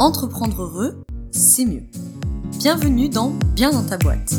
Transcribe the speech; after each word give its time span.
Entreprendre 0.00 0.62
heureux, 0.62 1.04
c'est 1.30 1.64
mieux. 1.64 1.84
Bienvenue 2.58 3.08
dans 3.08 3.30
Bien 3.54 3.70
dans 3.70 3.84
ta 3.84 3.96
boîte. 3.96 4.34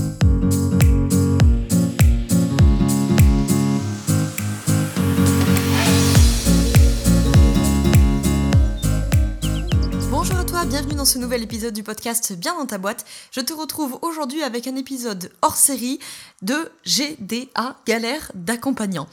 Bonjour 10.12 10.36
à 10.36 10.44
toi, 10.44 10.66
bienvenue 10.66 10.96
dans 10.96 11.06
ce 11.06 11.20
nouvel 11.20 11.44
épisode 11.44 11.74
du 11.74 11.84
podcast 11.84 12.34
Bien 12.34 12.58
dans 12.58 12.66
ta 12.66 12.78
boîte. 12.78 13.06
Je 13.32 13.40
te 13.40 13.54
retrouve 13.54 13.98
aujourd'hui 14.02 14.44
avec 14.44 14.68
un 14.68 14.76
épisode 14.76 15.32
hors 15.42 15.56
série 15.56 16.00
de 16.42 16.70
GDA, 16.86 17.78
galère 17.88 18.30
d'accompagnant. 18.36 19.08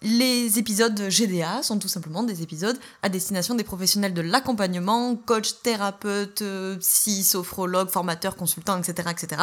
Les 0.00 0.60
épisodes 0.60 1.08
GDA 1.08 1.62
sont 1.64 1.78
tout 1.80 1.88
simplement 1.88 2.22
des 2.22 2.42
épisodes 2.42 2.78
à 3.02 3.08
destination 3.08 3.56
des 3.56 3.64
professionnels 3.64 4.14
de 4.14 4.20
l'accompagnement, 4.20 5.16
coach, 5.16 5.60
thérapeute, 5.64 6.44
psy, 6.78 7.24
sophrologue, 7.24 7.90
formateur, 7.90 8.36
consultant, 8.36 8.78
etc., 8.78 9.08
etc. 9.10 9.42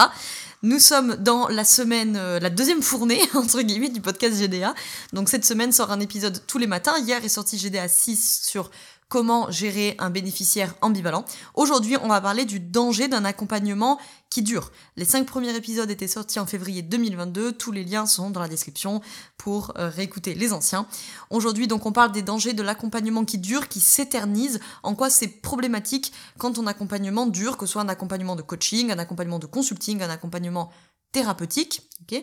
Nous 0.64 0.80
sommes 0.80 1.16
dans 1.18 1.50
la 1.50 1.66
semaine, 1.66 2.16
euh, 2.16 2.40
la 2.40 2.50
deuxième 2.50 2.82
fournée, 2.82 3.20
entre 3.34 3.62
guillemets, 3.62 3.90
du 3.90 4.00
podcast 4.00 4.40
GDA. 4.40 4.74
Donc 5.12 5.28
cette 5.28 5.44
semaine 5.44 5.74
sort 5.74 5.92
un 5.92 6.00
épisode 6.00 6.42
tous 6.48 6.58
les 6.58 6.68
matins. 6.68 6.98
Hier 7.00 7.24
est 7.24 7.30
sorti 7.30 7.58
GDA 7.58 7.90
6 7.90 8.42
sur 8.44 8.72
comment 9.08 9.50
gérer 9.52 9.96
un 10.00 10.10
bénéficiaire 10.10 10.76
ambivalent. 10.82 11.26
Aujourd'hui, 11.54 11.98
on 12.02 12.08
va 12.08 12.22
parler 12.22 12.46
du 12.46 12.60
danger 12.60 13.08
d'un 13.08 13.26
accompagnement 13.26 14.00
qui 14.30 14.42
dure. 14.42 14.72
Les 14.98 15.06
cinq 15.06 15.26
premiers 15.26 15.56
épisodes 15.56 15.90
étaient 15.90 16.08
sortis 16.08 16.40
en 16.40 16.46
février 16.46 16.82
2022. 16.82 17.54
Tous 17.54 17.72
les 17.72 17.84
liens 17.84 18.06
sont 18.06 18.32
dans 18.32 18.40
la 18.40 18.48
description 18.48 19.02
pour 19.38 19.74
euh, 19.78 19.90
réécouter 19.90 20.34
les 20.34 20.54
anciens. 20.54 20.88
Aujourd'hui, 21.30 21.68
donc, 21.68 21.86
on 21.86 21.92
parle 21.92 22.12
des 22.12 22.22
dangers 22.22 22.54
de 22.54 22.64
l'accompagnement 22.64 23.26
qui 23.26 23.38
dure, 23.38 23.68
qui 23.68 23.80
s'éternise. 23.80 24.60
En 24.84 24.96
quoi 24.96 25.10
c'est 25.10 25.28
problématique 25.28 26.12
quand 26.38 26.54
ton 26.54 26.68
accompagnement 26.68 27.28
dure, 27.28 27.58
que 27.58 27.66
ce 27.66 27.74
soit 27.74 27.82
un 27.84 27.90
accompagnement 27.90 28.36
de 28.36 28.42
coaching, 28.42 28.92
un 28.92 29.00
accompagnement 29.00 29.40
de 29.40 29.46
consulting, 29.46 30.02
un 30.02 30.10
accompagnement 30.10 30.72
thérapeutique. 31.16 31.82
ok? 32.02 32.22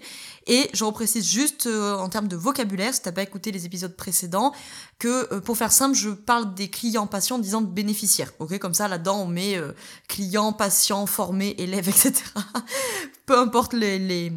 Et 0.48 0.68
je 0.74 0.84
reprécise 0.84 1.26
juste 1.26 1.66
euh, 1.66 1.96
en 1.96 2.10
termes 2.10 2.28
de 2.28 2.36
vocabulaire, 2.36 2.92
si 2.92 3.00
t'as 3.00 3.10
pas 3.10 3.22
écouté 3.22 3.50
les 3.50 3.64
épisodes 3.64 3.96
précédents, 3.96 4.52
que 4.98 5.32
euh, 5.32 5.40
pour 5.40 5.56
faire 5.56 5.72
simple, 5.72 5.96
je 5.96 6.10
parle 6.10 6.54
des 6.54 6.68
clients 6.68 7.06
patients 7.06 7.36
en 7.36 7.38
disant 7.38 7.62
bénéficiaires. 7.62 8.32
ok? 8.38 8.58
Comme 8.58 8.74
ça, 8.74 8.88
là-dedans, 8.88 9.22
on 9.22 9.26
met 9.26 9.56
euh, 9.56 9.72
clients, 10.08 10.52
patients, 10.52 11.06
formés, 11.06 11.54
élèves, 11.56 11.88
etc. 11.94 12.12
Peu 13.24 13.38
importe 13.38 13.72
les, 13.72 14.30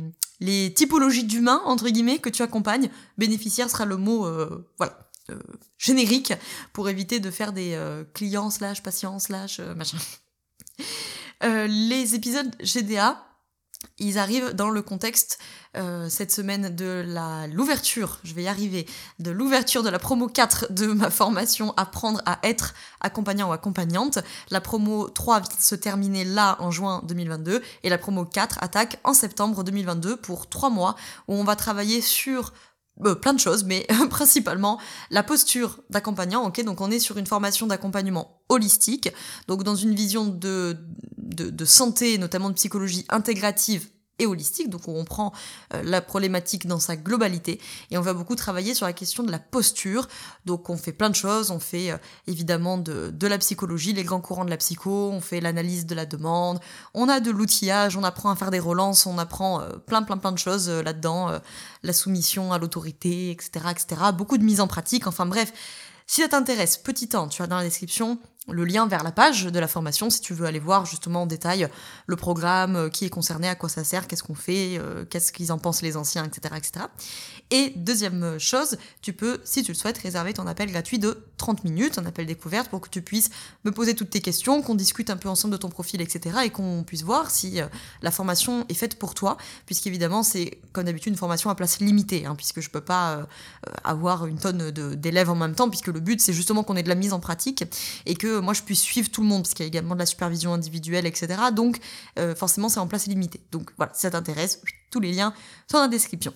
typologies 0.73 1.25
d'humains, 1.25 1.61
entre 1.65 1.89
guillemets, 1.89 2.19
que 2.19 2.29
tu 2.29 2.41
accompagnes, 2.41 2.89
bénéficiaire 3.17 3.69
sera 3.69 3.83
le 3.83 3.97
mot, 3.97 4.29
voilà, 4.77 5.09
générique 5.77 6.33
pour 6.71 6.87
éviter 6.87 7.19
de 7.19 7.31
faire 7.31 7.51
des 7.51 7.77
clients 8.13 8.51
slash 8.51 8.83
patients 8.83 9.17
slash 9.17 9.59
machin. 9.59 9.97
les 11.41 12.13
épisodes 12.13 12.53
GDA, 12.61 13.25
ils 13.97 14.17
arrivent 14.17 14.51
dans 14.51 14.69
le 14.69 14.81
contexte 14.81 15.39
euh, 15.77 16.09
cette 16.09 16.31
semaine 16.31 16.75
de 16.75 17.03
la 17.07 17.47
l'ouverture, 17.47 18.19
je 18.23 18.33
vais 18.33 18.43
y 18.43 18.47
arriver, 18.47 18.85
de 19.19 19.31
l'ouverture 19.31 19.83
de 19.83 19.89
la 19.89 19.99
promo 19.99 20.27
4 20.27 20.71
de 20.71 20.87
ma 20.87 21.09
formation 21.09 21.73
Apprendre 21.77 22.21
à 22.25 22.39
être 22.43 22.73
accompagnant 23.01 23.49
ou 23.49 23.53
accompagnante. 23.53 24.19
La 24.49 24.61
promo 24.61 25.09
3 25.09 25.39
vient 25.39 25.55
de 25.55 25.61
se 25.61 25.75
terminer 25.75 26.23
là 26.23 26.57
en 26.59 26.71
juin 26.71 27.01
2022 27.07 27.61
et 27.83 27.89
la 27.89 27.97
promo 27.97 28.25
4 28.25 28.57
attaque 28.61 28.99
en 29.03 29.13
septembre 29.13 29.63
2022 29.63 30.17
pour 30.17 30.47
3 30.47 30.69
mois 30.69 30.95
où 31.27 31.33
on 31.33 31.43
va 31.43 31.55
travailler 31.55 32.01
sur 32.01 32.53
euh, 33.03 33.15
plein 33.15 33.33
de 33.33 33.39
choses, 33.39 33.63
mais 33.63 33.85
principalement 34.09 34.79
la 35.09 35.23
posture 35.23 35.81
d'accompagnant. 35.89 36.45
Ok, 36.45 36.63
donc 36.63 36.81
on 36.81 36.91
est 36.91 36.99
sur 36.99 37.17
une 37.17 37.27
formation 37.27 37.67
d'accompagnement 37.67 38.41
holistique, 38.49 39.09
donc 39.47 39.63
dans 39.63 39.75
une 39.75 39.95
vision 39.95 40.25
de, 40.25 40.77
de, 41.17 41.49
de 41.49 41.65
santé, 41.65 42.17
notamment 42.17 42.49
de 42.49 42.55
psychologie 42.55 43.05
intégrative 43.09 43.89
et 44.19 44.25
holistique, 44.25 44.69
donc 44.69 44.87
on 44.87 45.03
prend 45.03 45.33
euh, 45.73 45.81
la 45.83 46.01
problématique 46.01 46.67
dans 46.67 46.79
sa 46.79 46.95
globalité 46.95 47.59
et 47.91 47.97
on 47.97 48.01
va 48.01 48.13
beaucoup 48.13 48.35
travailler 48.35 48.73
sur 48.73 48.85
la 48.85 48.93
question 48.93 49.23
de 49.23 49.31
la 49.31 49.39
posture. 49.39 50.07
Donc 50.45 50.69
on 50.69 50.77
fait 50.77 50.93
plein 50.93 51.09
de 51.09 51.15
choses, 51.15 51.51
on 51.51 51.59
fait 51.59 51.91
euh, 51.91 51.97
évidemment 52.27 52.77
de, 52.77 53.09
de, 53.09 53.27
la 53.27 53.37
psychologie, 53.37 53.93
les 53.93 54.03
grands 54.03 54.21
courants 54.21 54.45
de 54.45 54.49
la 54.49 54.57
psycho, 54.57 55.09
on 55.11 55.21
fait 55.21 55.41
l'analyse 55.41 55.85
de 55.85 55.95
la 55.95 56.05
demande, 56.05 56.59
on 56.93 57.09
a 57.09 57.19
de 57.19 57.31
l'outillage, 57.31 57.97
on 57.97 58.03
apprend 58.03 58.29
à 58.29 58.35
faire 58.35 58.51
des 58.51 58.59
relances, 58.59 59.05
on 59.05 59.17
apprend 59.17 59.61
euh, 59.61 59.73
plein 59.77 60.03
plein 60.03 60.17
plein 60.17 60.31
de 60.31 60.37
choses 60.37 60.69
là-dedans, 60.69 61.39
la 61.83 61.93
soumission 61.93 62.53
à 62.53 62.57
l'autorité, 62.57 63.31
etc., 63.31 63.65
etc. 63.71 64.01
Beaucoup 64.13 64.37
de 64.37 64.43
mise 64.43 64.61
en 64.61 64.67
pratique, 64.67 65.07
enfin 65.07 65.25
bref. 65.25 65.51
Si 66.07 66.21
ça 66.21 66.27
t'intéresse, 66.27 66.77
petit 66.77 67.07
temps, 67.07 67.27
tu 67.27 67.41
as 67.41 67.47
dans 67.47 67.57
la 67.57 67.63
description 67.63 68.19
le 68.47 68.63
lien 68.63 68.87
vers 68.87 69.03
la 69.03 69.11
page 69.11 69.45
de 69.45 69.59
la 69.59 69.67
formation 69.67 70.09
si 70.09 70.21
tu 70.21 70.33
veux 70.33 70.45
aller 70.45 70.59
voir 70.59 70.85
justement 70.85 71.23
en 71.23 71.25
détail 71.25 71.67
le 72.05 72.15
programme, 72.15 72.75
euh, 72.75 72.89
qui 72.89 73.05
est 73.05 73.09
concerné, 73.09 73.47
à 73.47 73.55
quoi 73.55 73.69
ça 73.69 73.83
sert, 73.83 74.07
qu'est-ce 74.07 74.23
qu'on 74.23 74.35
fait, 74.35 74.77
euh, 74.77 75.05
qu'est-ce 75.05 75.31
qu'ils 75.31 75.51
en 75.51 75.57
pensent 75.57 75.81
les 75.81 75.97
anciens, 75.97 76.25
etc., 76.25 76.55
etc. 76.57 76.85
Et 77.51 77.73
deuxième 77.75 78.39
chose, 78.39 78.77
tu 79.01 79.13
peux, 79.13 79.39
si 79.43 79.63
tu 79.63 79.71
le 79.71 79.77
souhaites, 79.77 79.97
réserver 79.97 80.33
ton 80.33 80.47
appel 80.47 80.71
gratuit 80.71 80.99
de 80.99 81.25
30 81.37 81.63
minutes, 81.63 81.97
un 81.97 82.05
appel 82.05 82.25
découverte 82.25 82.69
pour 82.69 82.81
que 82.81 82.89
tu 82.89 83.01
puisses 83.01 83.29
me 83.63 83.71
poser 83.71 83.95
toutes 83.95 84.09
tes 84.11 84.21
questions, 84.21 84.61
qu'on 84.61 84.75
discute 84.75 85.09
un 85.09 85.17
peu 85.17 85.29
ensemble 85.29 85.53
de 85.53 85.57
ton 85.57 85.69
profil, 85.69 86.01
etc. 86.01 86.37
et 86.45 86.49
qu'on 86.49 86.83
puisse 86.83 87.03
voir 87.03 87.31
si 87.31 87.61
euh, 87.61 87.67
la 88.01 88.11
formation 88.11 88.65
est 88.69 88.73
faite 88.75 88.99
pour 88.99 89.15
toi, 89.15 89.37
puisqu'évidemment 89.65 90.23
c'est 90.23 90.59
comme 90.71 90.85
d'habitude 90.85 91.13
une 91.13 91.17
formation 91.17 91.49
à 91.49 91.55
place 91.55 91.79
limitée, 91.79 92.25
hein, 92.25 92.35
puisque 92.35 92.61
je 92.61 92.69
peux 92.69 92.81
pas 92.81 93.27
avoir 93.83 94.25
une 94.25 94.37
tonne 94.37 94.71
d'élèves 94.71 95.29
en 95.29 95.35
même 95.35 95.55
temps, 95.55 95.69
puisque 95.69 95.87
le 95.87 95.99
but 95.99 96.21
c'est 96.21 96.33
justement 96.33 96.63
qu'on 96.63 96.75
ait 96.75 96.83
de 96.83 96.89
la 96.89 96.95
mise 96.95 97.13
en 97.13 97.19
pratique 97.19 97.63
et 98.05 98.15
que 98.15 98.34
moi 98.41 98.53
je 98.53 98.61
puisse 98.63 98.81
suivre 98.81 99.09
tout 99.09 99.21
le 99.21 99.27
monde, 99.27 99.43
parce 99.43 99.53
qu'il 99.53 99.63
y 99.63 99.67
a 99.67 99.67
également 99.67 99.95
de 99.95 99.99
la 99.99 100.05
supervision 100.05 100.53
individuelle, 100.53 101.05
etc. 101.05 101.27
Donc 101.53 101.79
euh, 102.19 102.35
forcément 102.35 102.69
c'est 102.69 102.79
en 102.79 102.87
place 102.87 103.07
limitée. 103.07 103.41
Donc 103.51 103.71
voilà, 103.77 103.93
si 103.93 104.01
ça 104.01 104.11
t'intéresse, 104.11 104.61
tous 104.91 104.99
les 104.99 105.11
liens 105.11 105.33
sont 105.69 105.77
dans 105.77 105.83
la 105.83 105.89
description. 105.89 106.33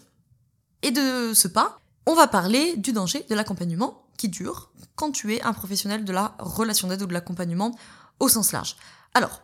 Et 0.82 0.92
de 0.92 1.34
ce 1.34 1.48
pas, 1.48 1.80
on 2.06 2.16
va 2.16 2.28
parler 2.28 2.76
du 2.78 2.92
danger 2.92 3.26
de 3.30 3.36
l'accompagnement 3.36 4.06
qui 4.18 4.30
dure 4.30 4.72
quand 4.96 5.12
tu 5.12 5.34
es 5.34 5.42
un 5.42 5.54
professionnel 5.54 6.06
de 6.06 6.12
la 6.12 6.36
relation 6.40 6.88
d'aide 6.88 7.02
ou 7.02 7.08
de 7.08 7.14
l'accompagnement 7.14 7.78
au 8.20 8.28
sens 8.28 8.52
large. 8.52 8.76
Alors, 9.14 9.42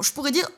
je 0.00 0.12
pourrais 0.12 0.32
dire 0.32 0.48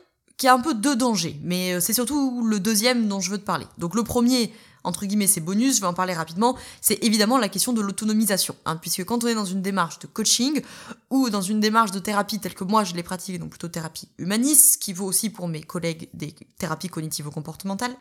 qu'il 0.41 0.47
y 0.47 0.51
a 0.51 0.55
un 0.55 0.61
peu 0.61 0.73
deux 0.73 0.97
dangers, 0.97 1.39
mais 1.43 1.75
euh, 1.75 1.81
c'est 1.81 1.93
surtout 1.93 2.43
le 2.43 2.59
deuxième 2.59 3.09
dont 3.09 3.21
je 3.21 3.31
veux 3.31 3.37
te 3.37 3.45
parler. 3.45 3.67
Donc 3.77 3.95
le 3.95 4.03
premier, 4.03 4.51
entre 4.85 5.05
guillemets, 5.05 5.27
c'est 5.27 5.43
bonus, 5.43 5.77
je 5.77 5.83
vais 5.83 5.87
en 5.87 5.93
parler 5.93 6.15
rapidement, 6.15 6.57
c'est 6.81 7.05
évidemment 7.05 7.37
la 7.37 7.51
question 7.51 7.75
de 7.75 7.83
l'autonomisation. 7.83 8.57
Hein, 8.65 8.77
puisque 8.77 9.05
quand 9.05 9.23
on 9.23 9.27
est 9.27 9.35
dans 9.35 9.45
une 9.45 9.61
démarche 9.61 9.99
de 9.99 10.07
coaching 10.07 10.63
ou 11.11 11.29
dans 11.29 11.43
une 11.43 11.61
démarche 11.61 11.91
de 11.91 11.99
thérapie 11.99 12.41
telle 12.41 12.55
que 12.55 12.65
moi 12.65 12.85
je 12.85 12.95
l'ai 12.95 13.03
pratiquée, 13.03 13.37
donc 13.37 13.51
plutôt 13.51 13.69
thérapie 13.69 14.09
humaniste, 14.17 14.83
qui 14.83 14.95
vaut 14.95 15.05
aussi 15.05 15.29
pour 15.29 15.47
mes 15.47 15.61
collègues 15.61 16.09
des 16.15 16.35
thérapies 16.57 16.89
cognitivo-comportementales, 16.89 17.95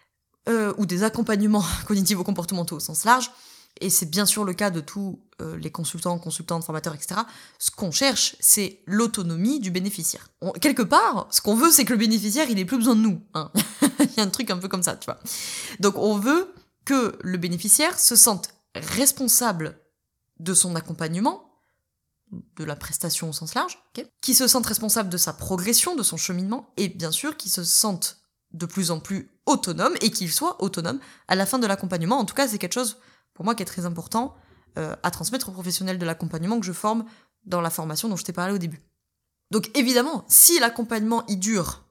euh, 0.48 0.74
ou 0.78 0.86
des 0.86 1.04
accompagnements 1.04 1.66
cognitivo-comportementaux 1.88 2.78
au 2.78 2.80
sens 2.80 3.04
large, 3.04 3.32
et 3.81 3.90
c'est 3.90 4.09
bien 4.09 4.25
sûr 4.25 4.44
le 4.44 4.53
cas 4.53 4.69
de 4.69 4.81
tous 4.81 5.19
euh, 5.41 5.57
les 5.57 5.72
consultants, 5.72 6.17
consultantes, 6.19 6.63
formateurs, 6.63 6.94
etc., 6.94 7.22
ce 7.57 7.72
qu'on 7.72 7.91
cherche, 7.91 8.35
c'est 8.40 8.81
l'autonomie 8.85 9.59
du 9.59 9.72
bénéficiaire. 9.72 10.29
quelque 10.62 10.81
part, 10.81 11.28
ce 11.31 11.41
qu'on 11.41 11.56
veut, 11.56 11.72
c'est 11.72 11.85
que 11.85 11.94
le 11.94 12.00
bénéficiaire, 12.00 12.50
il 12.50 12.59
ait 12.59 12.66
plus 12.66 12.78
besoin 12.78 12.95
de 12.95 13.01
nous. 13.01 13.22
Hein. 13.34 13.51
il 14.00 14.13
y 14.17 14.19
a 14.19 14.23
un 14.23 14.29
truc 14.29 14.50
un 14.51 14.57
peu 14.57 14.67
comme 14.67 14.84
ça, 14.84 14.95
tu 14.95 15.06
vois. 15.06 15.19
Donc 15.79 15.97
on 15.97 16.17
veut 16.17 16.53
que 16.85 17.17
le 17.22 17.38
bénéficiaire 17.38 17.97
se 18.00 18.16
sente 18.16 18.50
responsable 18.75 19.79
de 20.40 20.53
son 20.53 20.75
accompagnement, 20.75 21.46
de 22.57 22.63
la 22.63 22.75
prestation 22.75 23.29
au 23.29 23.34
sens 23.34 23.56
large, 23.56 23.79
qui 24.22 24.34
se 24.34 24.47
sente 24.47 24.66
responsable 24.66 25.09
de 25.09 25.17
sa 25.17 25.34
progression, 25.34 25.96
de 25.96 26.03
son 26.03 26.17
cheminement, 26.17 26.73
et 26.78 26.88
bien 26.88 27.11
sûr 27.11 27.38
qui 27.38 27.50
se 27.50 27.63
sente 27.63 28.17
de 28.51 28.66
plus 28.66 28.91
en 28.91 29.00
plus 29.00 29.31
autonome 29.46 29.94
et 30.01 30.11
qu'il 30.11 30.31
soit 30.31 30.61
autonome 30.61 31.00
à 31.28 31.35
la 31.35 31.46
fin 31.46 31.59
de 31.59 31.67
l'accompagnement. 31.67 32.17
En 32.17 32.25
tout 32.25 32.35
cas, 32.35 32.47
c'est 32.47 32.58
quelque 32.58 32.73
chose 32.73 32.97
pour 33.40 33.46
moi 33.46 33.56
qui 33.56 33.64
est 33.64 33.66
très 33.66 33.86
important 33.86 34.36
euh, 34.78 34.97
à 35.02 35.12
transmettre 35.12 35.47
aux 35.47 35.53
professionnels 35.53 35.97
de 35.97 36.06
l'accompagnement 36.06 36.59
que 36.59 36.66
je 36.66 36.74
forme 36.74 37.06
dans 37.46 37.62
la 37.62 37.70
formation 37.70 38.09
dont 38.09 38.18
je 38.18 38.26
t'ai 38.26 38.34
parlé 38.34 38.53
au 38.53 38.58
début. 38.58 38.82
Donc 39.50 39.72
évidemment, 39.78 40.26
si 40.28 40.59
l'accompagnement 40.59 41.26
y 41.28 41.38
dure 41.38 41.86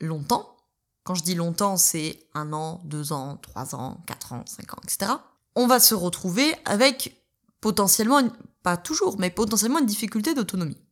longtemps, 0.00 0.56
quand 1.04 1.14
je 1.14 1.22
dis 1.22 1.36
longtemps, 1.36 1.76
c'est 1.76 2.26
un 2.34 2.52
an, 2.52 2.80
deux 2.86 3.12
ans, 3.12 3.36
trois 3.36 3.76
ans, 3.76 4.02
quatre 4.08 4.32
ans, 4.32 4.42
cinq 4.46 4.74
ans, 4.74 4.80
etc. 4.82 5.12
On 5.54 5.68
va 5.68 5.78
se 5.78 5.94
retrouver 5.94 6.56
avec 6.64 7.22
potentiellement, 7.60 8.20
pas 8.64 8.76
toujours, 8.76 9.16
mais 9.20 9.30
potentiellement 9.30 9.78
une 9.78 9.86
difficulté 9.86 10.34
d'autonomie. 10.34 10.83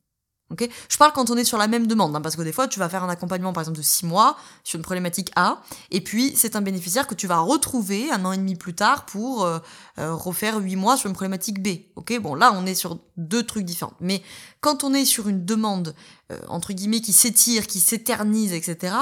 Je 0.89 0.97
parle 0.97 1.11
quand 1.13 1.29
on 1.29 1.37
est 1.37 1.43
sur 1.43 1.57
la 1.57 1.67
même 1.67 1.87
demande, 1.87 2.15
hein, 2.15 2.21
parce 2.21 2.35
que 2.35 2.41
des 2.41 2.51
fois, 2.51 2.67
tu 2.67 2.79
vas 2.79 2.89
faire 2.89 3.03
un 3.03 3.09
accompagnement, 3.09 3.53
par 3.53 3.61
exemple, 3.61 3.77
de 3.77 3.83
six 3.83 4.05
mois 4.05 4.37
sur 4.63 4.77
une 4.77 4.83
problématique 4.83 5.31
A, 5.35 5.61
et 5.91 6.01
puis 6.01 6.33
c'est 6.35 6.55
un 6.55 6.61
bénéficiaire 6.61 7.07
que 7.07 7.15
tu 7.15 7.27
vas 7.27 7.39
retrouver 7.39 8.11
un 8.11 8.23
an 8.25 8.31
et 8.31 8.37
demi 8.37 8.55
plus 8.55 8.73
tard 8.73 9.05
pour 9.05 9.45
euh, 9.45 9.59
euh, 9.99 10.13
refaire 10.13 10.57
huit 10.57 10.75
mois 10.75 10.97
sur 10.97 11.07
une 11.07 11.15
problématique 11.15 11.61
B. 11.61 11.79
Bon 12.21 12.35
là, 12.35 12.51
on 12.55 12.65
est 12.65 12.75
sur 12.75 12.99
deux 13.17 13.43
trucs 13.43 13.65
différents. 13.65 13.93
Mais 13.99 14.21
quand 14.61 14.83
on 14.83 14.93
est 14.93 15.05
sur 15.05 15.27
une 15.27 15.45
demande 15.45 15.95
euh, 16.31 16.39
entre 16.47 16.73
guillemets 16.73 17.01
qui 17.01 17.13
s'étire, 17.13 17.67
qui 17.67 17.79
s'éternise, 17.79 18.53
etc., 18.53 18.95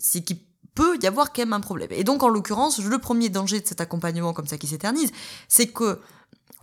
c'est 0.00 0.22
qu'il 0.22 0.38
peut 0.74 0.98
y 1.02 1.06
avoir 1.06 1.32
quand 1.32 1.42
même 1.42 1.52
un 1.52 1.60
problème. 1.60 1.88
Et 1.92 2.02
donc, 2.02 2.22
en 2.22 2.28
l'occurrence, 2.28 2.80
le 2.80 2.98
premier 2.98 3.28
danger 3.28 3.60
de 3.60 3.66
cet 3.66 3.80
accompagnement 3.80 4.32
comme 4.32 4.46
ça 4.46 4.58
qui 4.58 4.66
s'éternise, 4.66 5.12
c'est 5.48 5.68
que 5.68 6.00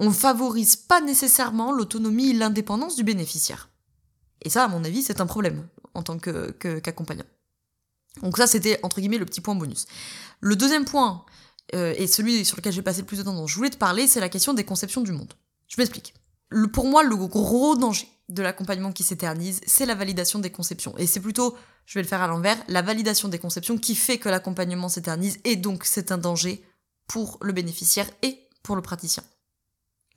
on 0.01 0.09
favorise 0.09 0.75
pas 0.75 1.00
nécessairement 1.00 1.71
l'autonomie 1.71 2.31
et 2.31 2.33
l'indépendance 2.33 2.95
du 2.95 3.03
bénéficiaire. 3.03 3.69
Et 4.42 4.50
ça, 4.50 4.63
à 4.63 4.68
mon 4.68 4.83
avis, 4.83 5.03
c'est 5.03 5.21
un 5.21 5.27
problème 5.27 5.68
en 5.94 6.01
tant 6.01 6.18
qu'accompagnant. 6.18 7.25
Donc 8.24 8.36
ça, 8.38 8.48
c'était 8.48 8.80
entre 8.81 9.00
guillemets 9.00 9.19
le 9.19 9.27
petit 9.27 9.42
point 9.42 9.53
bonus. 9.53 9.86
Le 10.39 10.56
deuxième 10.56 10.86
point, 10.86 11.24
euh, 11.75 11.94
et 11.98 12.07
celui 12.07 12.44
sur 12.45 12.57
lequel 12.57 12.74
j'ai 12.74 12.81
passé 12.81 13.01
le 13.01 13.06
plus 13.06 13.19
de 13.19 13.24
temps 13.24 13.36
dont 13.36 13.45
je 13.45 13.56
voulais 13.56 13.69
te 13.69 13.77
parler, 13.77 14.07
c'est 14.07 14.19
la 14.19 14.27
question 14.27 14.56
des 14.56 14.63
conceptions 14.63 15.01
du 15.01 15.12
monde. 15.12 15.33
Je 15.68 15.75
m'explique. 15.77 16.15
pour 16.74 16.88
moi, 16.88 17.03
le 17.03 17.15
gros 17.15 17.75
danger 17.75 18.07
de 18.27 18.42
l'accompagnement 18.42 18.92
qui 18.92 19.03
s'éternise, 19.03 19.62
c'est 19.68 19.86
la 19.86 19.94
validation 19.94 20.39
des 20.39 20.50
conceptions. 20.50 20.98
Et 20.98 21.06
c'est 21.06 21.19
plutôt, 21.19 21.56
je 21.86 22.00
vais 22.00 22.01
le 22.01 22.07
faire 22.07 22.24
à 22.24 22.27
l'envers, 22.27 22.57
la 22.69 22.81
validation 22.81 23.27
des 23.27 23.38
conceptions 23.39 23.77
qui 23.77 23.94
fait 23.94 24.18
que 24.18 24.30
l'accompagnement 24.30 24.89
s'éternise, 24.89 25.38
et 25.44 25.57
donc 25.57 25.86
c'est 25.86 26.12
un 26.12 26.18
danger 26.18 26.65
pour 27.07 27.38
le 27.42 27.53
bénéficiaire 27.53 28.09
et 28.24 28.39
pour 28.63 28.75
le 28.75 28.81
praticien. 28.81 29.24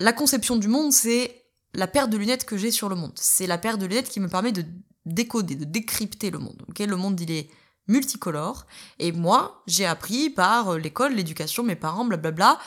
La 0.01 0.13
conception 0.13 0.57
du 0.57 0.69
monde, 0.69 0.93
c'est 0.93 1.45
la 1.75 1.87
paire 1.87 2.09
de 2.09 2.17
lunettes 2.17 2.45
que 2.45 2.57
j'ai 2.57 2.71
sur 2.71 2.89
le 2.89 2.97
monde. 2.97 3.13
C'est 3.17 3.47
la 3.47 3.59
paire 3.59 3.79
de 3.79 3.87
lunettes 3.87 4.09
qui 4.09 4.21
me 4.21 4.29
permet 4.29 4.53
de 4.53 4.65
décoder, 5.07 5.55
de 5.55 5.65
décrypter 5.65 6.31
le 6.31 6.39
monde. 6.39 6.63
le 6.79 6.97
monde, 6.97 7.21
il 7.21 7.31
est 7.31 7.49
multicolore. 7.87 8.67
Et 8.99 9.13
moi, 9.13 9.63
j'ai 9.67 9.87
appris 9.87 10.31
par 10.31 10.71
euh, 10.71 10.79
l'école, 10.79 11.15
l'éducation, 11.15 11.63
mes 11.63 11.77
parents, 11.77 12.05
blablabla, 12.05 12.59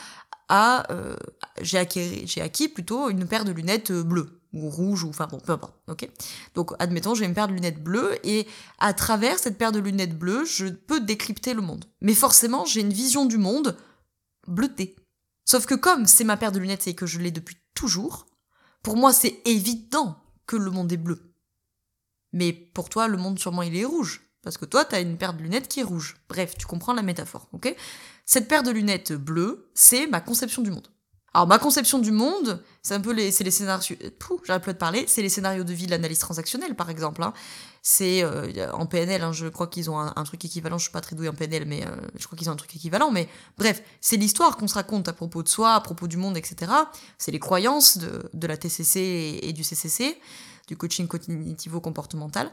à 0.48 0.90
euh, 0.90 1.16
j'ai 1.60 1.78
acquis, 1.78 2.26
j'ai 2.26 2.40
acquis 2.40 2.68
plutôt 2.68 3.10
une 3.10 3.26
paire 3.26 3.44
de 3.44 3.52
lunettes 3.52 3.90
euh, 3.90 4.02
bleues 4.02 4.40
ou 4.54 4.70
rouges 4.70 5.04
ou 5.04 5.10
enfin 5.10 5.26
bon 5.26 5.38
peu 5.38 5.52
importe 5.52 5.74
ok? 5.88 6.08
Donc 6.54 6.72
admettons 6.78 7.14
j'ai 7.14 7.26
une 7.26 7.34
paire 7.34 7.48
de 7.48 7.52
lunettes 7.52 7.82
bleues 7.82 8.14
et 8.24 8.46
à 8.78 8.94
travers 8.94 9.38
cette 9.38 9.58
paire 9.58 9.72
de 9.72 9.78
lunettes 9.78 10.18
bleues 10.18 10.46
je 10.46 10.68
peux 10.68 11.00
décrypter 11.00 11.52
le 11.52 11.60
monde 11.60 11.84
mais 12.00 12.14
forcément 12.14 12.64
j'ai 12.64 12.80
une 12.80 12.92
vision 12.92 13.26
du 13.26 13.36
monde 13.36 13.76
bleutée 14.46 14.96
sauf 15.48 15.66
que 15.66 15.74
comme 15.74 16.06
c'est 16.06 16.24
ma 16.24 16.36
paire 16.36 16.52
de 16.52 16.58
lunettes 16.58 16.86
et 16.88 16.94
que 16.94 17.06
je 17.06 17.18
l'ai 17.18 17.30
depuis 17.30 17.56
toujours 17.74 18.26
pour 18.82 18.96
moi 18.96 19.12
c'est 19.12 19.40
évident 19.44 20.18
que 20.46 20.56
le 20.56 20.70
monde 20.70 20.92
est 20.92 20.96
bleu 20.96 21.34
mais 22.32 22.52
pour 22.52 22.88
toi 22.88 23.08
le 23.08 23.16
monde 23.16 23.38
sûrement 23.38 23.62
il 23.62 23.76
est 23.76 23.84
rouge 23.84 24.22
parce 24.42 24.56
que 24.56 24.64
toi, 24.64 24.84
tu 24.84 24.94
as 24.94 25.00
une 25.00 25.18
paire 25.18 25.34
de 25.34 25.42
lunettes 25.42 25.68
qui 25.68 25.80
est 25.80 25.84
rouge. 25.84 26.16
Bref, 26.28 26.56
tu 26.56 26.66
comprends 26.66 26.94
la 26.94 27.02
métaphore, 27.02 27.48
ok? 27.52 27.74
Cette 28.24 28.48
paire 28.48 28.62
de 28.62 28.70
lunettes 28.70 29.12
bleues, 29.12 29.70
c'est 29.74 30.06
ma 30.06 30.20
conception 30.20 30.62
du 30.62 30.70
monde. 30.70 30.88
Alors, 31.34 31.46
ma 31.46 31.58
conception 31.58 31.98
du 31.98 32.10
monde, 32.10 32.62
c'est 32.82 32.94
un 32.94 33.00
peu 33.00 33.12
les, 33.12 33.30
c'est 33.30 33.44
les 33.44 33.50
scénarios. 33.50 33.96
J'arrête 34.44 34.62
plus 34.62 34.72
de 34.72 34.78
parler. 34.78 35.04
C'est 35.06 35.22
les 35.22 35.28
scénarios 35.28 35.64
de 35.64 35.72
vie 35.72 35.86
de 35.86 35.90
l'analyse 35.90 36.18
transactionnelle, 36.18 36.74
par 36.74 36.90
exemple. 36.90 37.22
Hein. 37.22 37.32
C'est 37.82 38.24
euh, 38.24 38.72
en 38.72 38.86
PNL, 38.86 39.22
hein, 39.22 39.32
je 39.32 39.46
crois 39.46 39.66
qu'ils 39.66 39.90
ont 39.90 39.98
un, 39.98 40.24
truc 40.24 40.44
équivalent. 40.44 40.78
Je 40.78 40.84
suis 40.84 40.92
pas 40.92 41.00
très 41.00 41.14
douée 41.14 41.28
en 41.28 41.34
PNL, 41.34 41.64
mais 41.66 41.86
euh, 41.86 41.90
je 42.16 42.26
crois 42.26 42.36
qu'ils 42.38 42.48
ont 42.48 42.52
un 42.52 42.56
truc 42.56 42.74
équivalent. 42.74 43.10
Mais 43.10 43.28
bref, 43.58 43.82
c'est 44.00 44.16
l'histoire 44.16 44.56
qu'on 44.56 44.68
se 44.68 44.74
raconte 44.74 45.08
à 45.08 45.12
propos 45.12 45.42
de 45.42 45.48
soi, 45.48 45.74
à 45.74 45.80
propos 45.80 46.06
du 46.08 46.16
monde, 46.16 46.36
etc. 46.36 46.72
C'est 47.18 47.30
les 47.30 47.40
croyances 47.40 47.98
de, 47.98 48.30
de 48.32 48.46
la 48.46 48.56
TCC 48.56 49.00
et, 49.00 49.48
et 49.48 49.52
du 49.52 49.64
CCC, 49.64 50.18
du 50.66 50.76
coaching 50.76 51.06
cognitivo-comportemental 51.06 52.50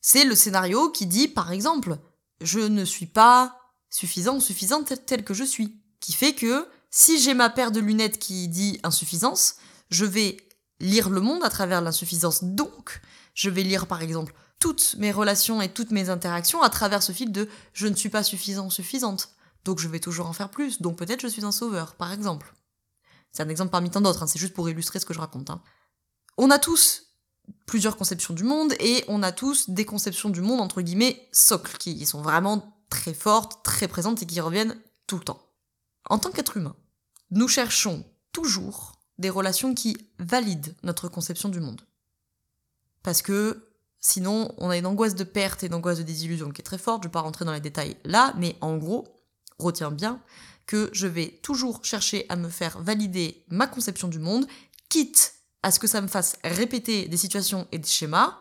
c'est 0.00 0.24
le 0.24 0.34
scénario 0.34 0.90
qui 0.90 1.06
dit, 1.06 1.28
par 1.28 1.52
exemple, 1.52 1.98
je 2.40 2.60
ne 2.60 2.84
suis 2.84 3.06
pas 3.06 3.60
suffisant 3.90 4.36
ou 4.36 4.40
suffisante 4.40 4.92
tel 5.06 5.24
que 5.24 5.34
je 5.34 5.44
suis. 5.44 5.76
Qui 6.00 6.14
fait 6.14 6.32
que 6.32 6.66
si 6.90 7.20
j'ai 7.20 7.34
ma 7.34 7.50
paire 7.50 7.70
de 7.70 7.80
lunettes 7.80 8.18
qui 8.18 8.48
dit 8.48 8.80
insuffisance, 8.82 9.56
je 9.90 10.04
vais 10.04 10.36
lire 10.80 11.10
le 11.10 11.20
monde 11.20 11.44
à 11.44 11.50
travers 11.50 11.80
l'insuffisance. 11.80 12.42
Donc, 12.42 13.00
je 13.34 13.50
vais 13.50 13.62
lire 13.62 13.86
par 13.86 14.02
exemple 14.02 14.34
toutes 14.58 14.96
mes 14.98 15.12
relations 15.12 15.62
et 15.62 15.70
toutes 15.70 15.90
mes 15.90 16.10
interactions 16.10 16.62
à 16.62 16.68
travers 16.68 17.02
ce 17.02 17.12
fil 17.12 17.32
de 17.32 17.48
je 17.72 17.86
ne 17.86 17.94
suis 17.94 18.10
pas 18.10 18.22
suffisant 18.22 18.70
suffisante. 18.70 19.30
Donc 19.64 19.78
je 19.78 19.88
vais 19.88 20.00
toujours 20.00 20.26
en 20.26 20.32
faire 20.32 20.50
plus. 20.50 20.80
Donc 20.82 20.96
peut-être 20.96 21.22
je 21.22 21.28
suis 21.28 21.44
un 21.44 21.52
sauveur, 21.52 21.94
par 21.94 22.12
exemple. 22.12 22.54
C'est 23.32 23.42
un 23.42 23.48
exemple 23.48 23.70
parmi 23.70 23.90
tant 23.90 24.00
d'autres, 24.00 24.22
hein. 24.22 24.26
c'est 24.26 24.38
juste 24.38 24.54
pour 24.54 24.68
illustrer 24.68 24.98
ce 24.98 25.06
que 25.06 25.14
je 25.14 25.20
raconte. 25.20 25.50
Hein. 25.50 25.62
On 26.36 26.50
a 26.50 26.58
tous 26.58 27.06
plusieurs 27.66 27.96
conceptions 27.96 28.34
du 28.34 28.44
monde 28.44 28.74
et 28.80 29.04
on 29.08 29.22
a 29.22 29.32
tous 29.32 29.70
des 29.70 29.84
conceptions 29.84 30.30
du 30.30 30.40
monde 30.40 30.60
entre 30.60 30.82
guillemets 30.82 31.28
socles 31.32 31.76
qui 31.78 32.04
sont 32.06 32.22
vraiment 32.22 32.76
très 32.90 33.14
fortes, 33.14 33.64
très 33.64 33.88
présentes 33.88 34.22
et 34.22 34.26
qui 34.26 34.40
reviennent 34.40 34.76
tout 35.06 35.16
le 35.16 35.24
temps. 35.24 35.49
En 36.06 36.18
tant 36.18 36.30
qu'être 36.30 36.56
humain, 36.56 36.76
nous 37.30 37.48
cherchons 37.48 38.04
toujours 38.32 38.92
des 39.18 39.30
relations 39.30 39.74
qui 39.74 39.96
valident 40.18 40.74
notre 40.82 41.08
conception 41.08 41.48
du 41.48 41.60
monde. 41.60 41.82
Parce 43.02 43.22
que 43.22 43.68
sinon, 44.00 44.54
on 44.58 44.70
a 44.70 44.76
une 44.76 44.86
angoisse 44.86 45.14
de 45.14 45.24
perte 45.24 45.62
et 45.62 45.66
une 45.66 45.74
angoisse 45.74 45.98
de 45.98 46.02
désillusion 46.02 46.50
qui 46.50 46.60
est 46.60 46.64
très 46.64 46.78
forte. 46.78 47.02
Je 47.02 47.08
ne 47.08 47.10
vais 47.10 47.12
pas 47.12 47.20
rentrer 47.20 47.44
dans 47.44 47.52
les 47.52 47.60
détails 47.60 47.96
là, 48.04 48.34
mais 48.38 48.56
en 48.60 48.76
gros, 48.76 49.06
retiens 49.58 49.90
bien 49.90 50.22
que 50.66 50.88
je 50.92 51.06
vais 51.06 51.40
toujours 51.42 51.84
chercher 51.84 52.26
à 52.28 52.36
me 52.36 52.48
faire 52.48 52.80
valider 52.80 53.44
ma 53.48 53.66
conception 53.66 54.08
du 54.08 54.18
monde, 54.18 54.46
quitte 54.88 55.34
à 55.62 55.70
ce 55.70 55.78
que 55.78 55.86
ça 55.86 56.00
me 56.00 56.06
fasse 56.06 56.36
répéter 56.44 57.08
des 57.08 57.16
situations 57.16 57.66
et 57.72 57.78
des 57.78 57.88
schémas 57.88 58.38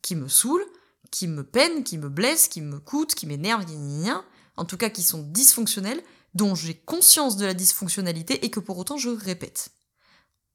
qui 0.00 0.16
me 0.16 0.28
saoulent, 0.28 0.66
qui 1.10 1.28
me 1.28 1.44
peinent, 1.44 1.84
qui 1.84 1.98
me 1.98 2.08
blessent, 2.08 2.48
qui 2.48 2.60
me 2.60 2.78
coûtent, 2.78 3.14
qui 3.14 3.26
m'énervent, 3.26 3.64
en 4.56 4.64
tout 4.64 4.76
cas 4.76 4.90
qui 4.90 5.02
sont 5.02 5.22
dysfonctionnels, 5.22 6.02
dont 6.34 6.54
j'ai 6.54 6.74
conscience 6.74 7.36
de 7.36 7.46
la 7.46 7.54
dysfonctionnalité 7.54 8.44
et 8.44 8.50
que 8.50 8.60
pour 8.60 8.78
autant 8.78 8.96
je 8.96 9.10
répète. 9.10 9.70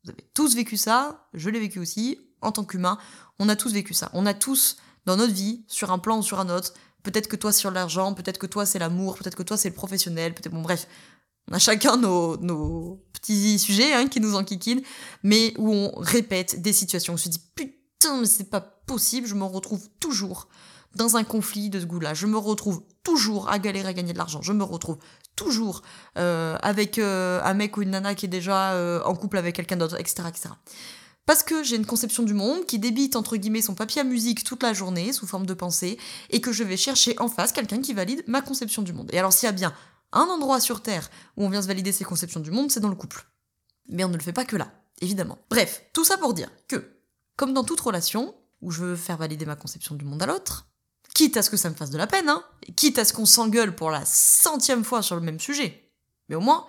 Vous 0.03 0.12
avez 0.12 0.24
tous 0.33 0.56
vécu 0.56 0.77
ça, 0.77 1.27
je 1.33 1.50
l'ai 1.50 1.59
vécu 1.59 1.79
aussi, 1.79 2.19
en 2.41 2.51
tant 2.51 2.63
qu'humain, 2.63 2.97
on 3.39 3.50
a 3.50 3.56
tous 3.56 3.74
vécu 3.74 3.94
ça. 3.94 4.09
On 4.13 4.25
a 4.25 4.33
tous, 4.33 4.77
dans 5.06 5.18
notre 5.18 5.33
vie, 5.33 5.63
sur 5.68 5.91
un 5.91 6.00
plan 6.00 6.19
ou 6.19 6.24
sur 6.24 6.39
un 6.39 6.50
autre, 6.50 6.74
peut-être 7.03 7.27
que 7.27 7.35
toi 7.35 7.51
sur 7.51 7.71
l'argent, 7.71 8.13
peut-être 8.13 8.38
que 8.38 8.47
toi 8.47 8.65
c'est 8.65 8.79
l'amour, 8.79 9.18
peut-être 9.18 9.35
que 9.35 9.44
toi 9.44 9.57
c'est 9.57 9.69
le 9.69 9.75
professionnel, 9.75 10.33
peut-être, 10.33 10.53
bon 10.53 10.62
bref, 10.62 10.88
on 11.50 11.56
a 11.56 11.59
chacun 11.59 11.97
nos, 11.97 13.01
petits 13.13 13.57
sujets 13.59 13.94
hein, 13.94 14.07
qui 14.07 14.19
nous 14.19 14.35
enquiquinent, 14.35 14.81
mais 15.24 15.53
où 15.57 15.71
on 15.71 15.91
répète 15.97 16.62
des 16.62 16.74
situations. 16.74 17.13
On 17.13 17.18
se 17.18 17.29
dit 17.29 17.41
putain, 17.56 18.19
mais 18.19 18.27
c'est 18.27 18.50
pas 18.50 18.62
possible, 18.62 19.27
je 19.27 19.35
me 19.35 19.45
retrouve 19.45 19.88
toujours 20.00 20.47
dans 20.95 21.15
un 21.15 21.24
conflit 21.24 21.69
de 21.69 21.79
ce 21.79 21.85
goût-là. 21.85 22.13
Je 22.13 22.25
me 22.25 22.38
retrouve 22.38 22.83
toujours 23.03 23.50
à 23.50 23.59
galérer 23.59 23.89
à 23.89 23.94
gagner 23.94 24.13
de 24.13 24.18
l'argent. 24.18 24.41
Je 24.41 24.51
me 24.51 24.63
retrouve 24.63 24.97
toujours 25.38 25.84
euh, 26.18 26.57
avec 26.62 27.00
euh, 27.00 27.39
un 27.44 27.54
mec 27.54 27.78
ou 27.78 27.84
une 27.84 27.92
nana 27.92 28.13
qui 28.16 28.25
est 28.25 28.30
déjà 28.30 28.74
euh, 28.74 29.01
en 29.04 29.16
couple 29.16 29.38
avec 29.38 29.56
quelqu'un 29.56 29.78
d'autre, 29.78 29.98
etc., 29.98 30.24
etc. 30.28 30.50
Parce 31.25 31.44
que 31.44 31.63
j'ai 31.63 31.78
une 31.78 31.86
conception 31.86 32.24
du 32.24 32.34
monde 32.34 32.66
qui 32.66 32.80
débite 32.80 33.16
entre 33.16 33.38
guillemets 33.38 33.62
son 33.62 33.75
papier 33.75 34.01
à 34.01 34.04
musique 34.04 34.44
toute 34.44 34.63
la 34.63 34.74
journée 34.74 35.13
sous 35.13 35.28
forme 35.28 35.45
de 35.45 35.54
pensée 35.54 35.98
et 36.30 36.42
que 36.42 36.51
je 36.51 36.63
vais 36.63 36.78
chercher 36.78 37.16
en 37.19 37.30
face 37.30 37.54
quelqu'un 37.54 37.81
qui 37.81 37.94
valide 37.94 38.24
ma 38.28 38.42
conception 38.42 38.81
du 38.81 38.92
monde. 38.92 39.10
Et 39.13 39.19
alors 39.19 39.31
s'il 39.31 39.45
y 39.45 39.50
a 39.50 39.54
bien 39.54 39.74
un 40.12 40.24
endroit 40.24 40.60
sur 40.60 40.81
Terre 40.81 41.10
où 41.36 41.45
on 41.45 41.50
vient 41.50 41.62
se 41.62 41.68
valider 41.68 41.91
ses 41.91 42.06
conceptions 42.06 42.39
du 42.39 42.51
monde, 42.51 42.72
c'est 42.72 42.79
dans 42.79 42.89
le 42.89 42.96
couple. 42.96 43.25
Mais 43.89 44.03
on 44.03 44.10
ne 44.10 44.17
le 44.17 44.24
fait 44.24 44.34
pas 44.34 44.46
que 44.46 44.56
là, 44.56 44.72
évidemment. 45.01 45.38
Bref, 45.50 45.84
tout 45.94 46.06
ça 46.06 46.17
pour 46.17 46.34
dire 46.34 46.50
que, 46.67 46.94
comme 47.36 47.53
dans 47.53 47.63
toute 47.63 47.79
relation, 47.79 48.34
où 48.62 48.72
je 48.72 48.82
veux 48.82 48.96
faire 48.96 49.17
valider 49.17 49.46
ma 49.46 49.56
conception 49.56 49.96
du 49.96 50.06
monde 50.06 50.24
à 50.24 50.25
l'autre, 50.25 50.67
quitte 51.17 51.36
à 51.36 51.41
ce 51.41 51.50
que 51.50 51.57
ça 51.57 51.71
me 51.71 51.75
fasse 51.75 51.89
de 51.89 51.97
la 51.97 52.05
peine, 52.05 52.29
hein, 52.29 52.43
quitte 52.75 53.00
à 53.00 53.03
ce 53.03 53.12
qu'on 53.12 53.25
s'engueule 53.25 53.74
pour 53.75 53.89
la 53.89 54.05
centième 54.05 54.83
fois 54.83 55.01
sur 55.01 55.15
le 55.15 55.21
même 55.24 55.39
sujet, 55.39 55.89
mais 56.29 56.36
au 56.36 56.41
moins, 56.41 56.67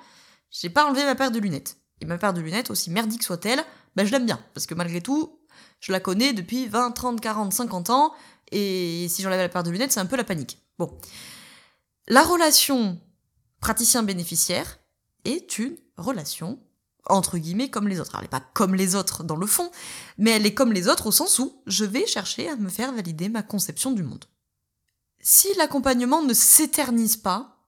j'ai 0.50 0.70
pas 0.70 0.86
enlevé 0.86 1.04
ma 1.04 1.14
paire 1.14 1.30
de 1.30 1.38
lunettes. 1.38 1.76
Et 2.00 2.06
ma 2.06 2.16
paire 2.16 2.32
de 2.32 2.40
lunettes, 2.40 2.70
aussi 2.70 2.90
merdique 2.90 3.22
soit-elle, 3.22 3.62
ben 3.94 4.06
je 4.06 4.10
l'aime 4.10 4.24
bien, 4.24 4.40
parce 4.54 4.64
que 4.64 4.72
malgré 4.72 5.02
tout, 5.02 5.38
je 5.80 5.92
la 5.92 6.00
connais 6.00 6.32
depuis 6.32 6.66
20, 6.66 6.92
30, 6.92 7.20
40, 7.20 7.52
50 7.52 7.90
ans, 7.90 8.14
et 8.50 9.06
si 9.10 9.20
j'enlève 9.20 9.38
la 9.38 9.50
paire 9.50 9.64
de 9.64 9.70
lunettes, 9.70 9.92
c'est 9.92 10.00
un 10.00 10.06
peu 10.06 10.16
la 10.16 10.24
panique. 10.24 10.56
Bon. 10.78 10.96
La 12.06 12.22
relation 12.22 12.98
praticien 13.60 14.02
bénéficiaire 14.02 14.78
est 15.26 15.58
une 15.58 15.76
relation 15.98 16.58
entre 17.04 17.36
guillemets 17.36 17.68
comme 17.68 17.86
les 17.86 18.00
autres. 18.00 18.12
elle 18.14 18.22
n'est 18.22 18.28
pas 18.28 18.40
comme 18.54 18.74
les 18.74 18.94
autres 18.94 19.24
dans 19.24 19.36
le 19.36 19.46
fond, 19.46 19.70
mais 20.16 20.30
elle 20.30 20.46
est 20.46 20.54
comme 20.54 20.72
les 20.72 20.88
autres 20.88 21.08
au 21.08 21.12
sens 21.12 21.38
où 21.38 21.60
je 21.66 21.84
vais 21.84 22.06
chercher 22.06 22.48
à 22.48 22.56
me 22.56 22.70
faire 22.70 22.94
valider 22.94 23.28
ma 23.28 23.42
conception 23.42 23.90
du 23.90 24.02
monde. 24.02 24.24
Si 25.30 25.48
l'accompagnement 25.58 26.22
ne 26.22 26.32
s'éternise 26.32 27.18
pas, 27.18 27.62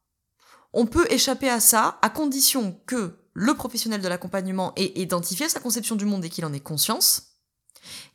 on 0.73 0.87
peut 0.87 1.07
échapper 1.11 1.51
à 1.51 1.61
ça 1.61 1.99
à 2.01 2.09
condition 2.09 2.81
que 2.87 3.19
le 3.35 3.53
professionnel 3.53 4.01
de 4.01 4.09
l'accompagnement 4.09 4.73
ait 4.77 4.99
identifié 4.99 5.47
sa 5.47 5.61
conception 5.61 5.95
du 5.95 6.07
monde 6.07 6.25
et 6.25 6.31
qu'il 6.31 6.47
en 6.47 6.55
ait 6.55 6.61
conscience, 6.61 7.37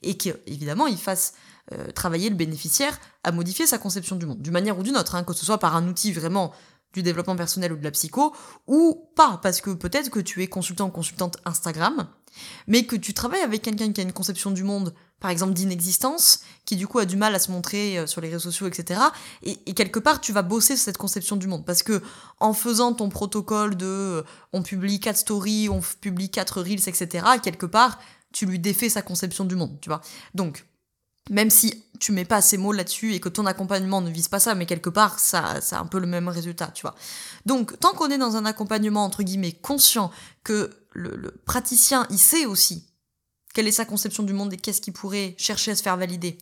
et 0.02 0.18
qu'évidemment 0.18 0.88
il 0.88 0.98
fasse 0.98 1.36
euh, 1.74 1.92
travailler 1.92 2.32
le 2.32 2.36
bénéficiaire 2.36 3.00
à 3.24 3.32
modifier 3.32 3.68
sa 3.68 3.78
conception 3.78 4.16
du 4.16 4.25
monde, 4.25 4.42
d'une 4.42 4.52
manière 4.52 4.80
ou 4.80 4.82
d'une 4.82 4.98
autre, 4.98 5.14
hein, 5.14 5.24
que 5.24 5.34
ce 5.34 5.46
soit 5.46 5.60
par 5.60 5.75
un 5.75 5.88
outil 5.88 6.12
vraiment 6.12 6.52
du 6.94 7.04
développement 7.04 7.36
personnel 7.36 7.72
ou 7.72 7.78
de 7.78 7.84
la 7.84 7.92
psycho, 7.92 8.36
ou 8.66 9.12
pas, 9.16 9.40
parce 9.44 9.62
que 9.62 9.70
peut-être 9.70 10.10
que 10.10 10.20
tu 10.20 10.42
es 10.42 10.48
consultant 10.48 10.88
ou 10.88 10.92
consultante 10.92 11.38
Instagram, 11.46 12.08
mais 12.66 12.88
que 12.88 12.96
tu 12.96 13.14
travailles 13.14 13.44
avec 13.44 13.62
quelqu'un 13.62 13.92
qui 13.92 14.02
a 14.02 14.06
une 14.06 14.12
conception 14.12 14.50
du 14.50 14.64
monde, 14.64 14.96
par 15.25 15.32
exemple 15.32 15.53
d'inexistence, 15.53 16.41
qui 16.65 16.75
du 16.75 16.86
coup 16.86 17.00
a 17.00 17.05
du 17.05 17.15
mal 17.15 17.34
à 17.34 17.39
se 17.39 17.50
montrer 17.50 17.98
euh, 17.98 18.05
sur 18.05 18.22
les 18.22 18.29
réseaux 18.29 18.51
sociaux, 18.51 18.67
etc. 18.67 19.01
Et, 19.41 19.74
quelque 19.74 19.98
part, 19.98 20.22
tu 20.22 20.32
vas 20.34 20.44
bosser 20.44 20.75
sur 20.75 20.86
cette 20.86 21.00
conception 21.00 21.36
du 21.36 21.48
monde, 21.48 21.65
parce 21.65 21.82
que 21.82 22.00
en 22.39 22.53
faisant 22.53 22.94
ton 22.94 23.10
protocole 23.10 23.75
de 23.75 23.88
euh, 23.88 24.24
on 24.53 24.62
publie 24.62 25.00
quatre 25.00 25.17
stories, 25.17 25.67
on 25.67 25.82
publie 26.00 26.29
quatre 26.29 26.62
reels, 26.62 26.88
etc., 26.88 27.25
quelque 27.41 27.65
part, 27.65 27.98
tu 28.34 28.46
lui 28.46 28.60
défais 28.60 28.88
sa 28.88 29.01
conception 29.01 29.46
du 29.46 29.55
monde, 29.55 29.79
tu 29.82 29.89
vois. 29.89 30.01
Donc, 30.36 30.67
même 31.32 31.50
si 31.50 31.86
tu 32.00 32.12
mets 32.12 32.24
pas 32.24 32.44
ces 32.44 32.58
mots 32.58 32.72
là-dessus 32.72 33.15
et 33.15 33.20
que 33.20 33.29
ton 33.29 33.48
accompagnement 33.48 34.01
ne 34.01 34.12
vise 34.12 34.27
pas 34.27 34.39
ça, 34.39 34.53
mais 34.53 34.67
quelque 34.67 34.91
part, 34.91 35.17
ça, 35.17 35.60
ça 35.60 35.79
a 35.79 35.82
un 35.82 35.88
peu 35.88 35.98
le 35.98 36.05
même 36.05 36.27
résultat, 36.27 36.67
tu 36.67 36.84
vois. 36.84 36.94
Donc, 37.48 37.79
tant 37.79 37.94
qu'on 37.94 38.12
est 38.12 38.20
dans 38.20 38.36
un 38.36 38.46
accompagnement, 38.46 39.03
entre 39.03 39.24
guillemets, 39.24 39.53
conscient, 39.53 40.12
que 40.44 40.70
le, 40.94 41.32
praticien, 41.46 42.05
il 42.12 42.20
sait 42.20 42.46
aussi 42.46 42.86
quelle 43.56 43.68
est 43.68 43.72
sa 43.72 43.86
conception 43.86 44.22
du 44.22 44.34
monde 44.34 44.54
et 44.54 44.58
qu'est-ce 44.58 44.82
qu'il 44.82 44.94
pourrait 44.94 45.34
chercher 45.38 45.72
à 45.72 45.76
se 45.76 45.82
faire 45.82 45.96
valider, 45.96 46.38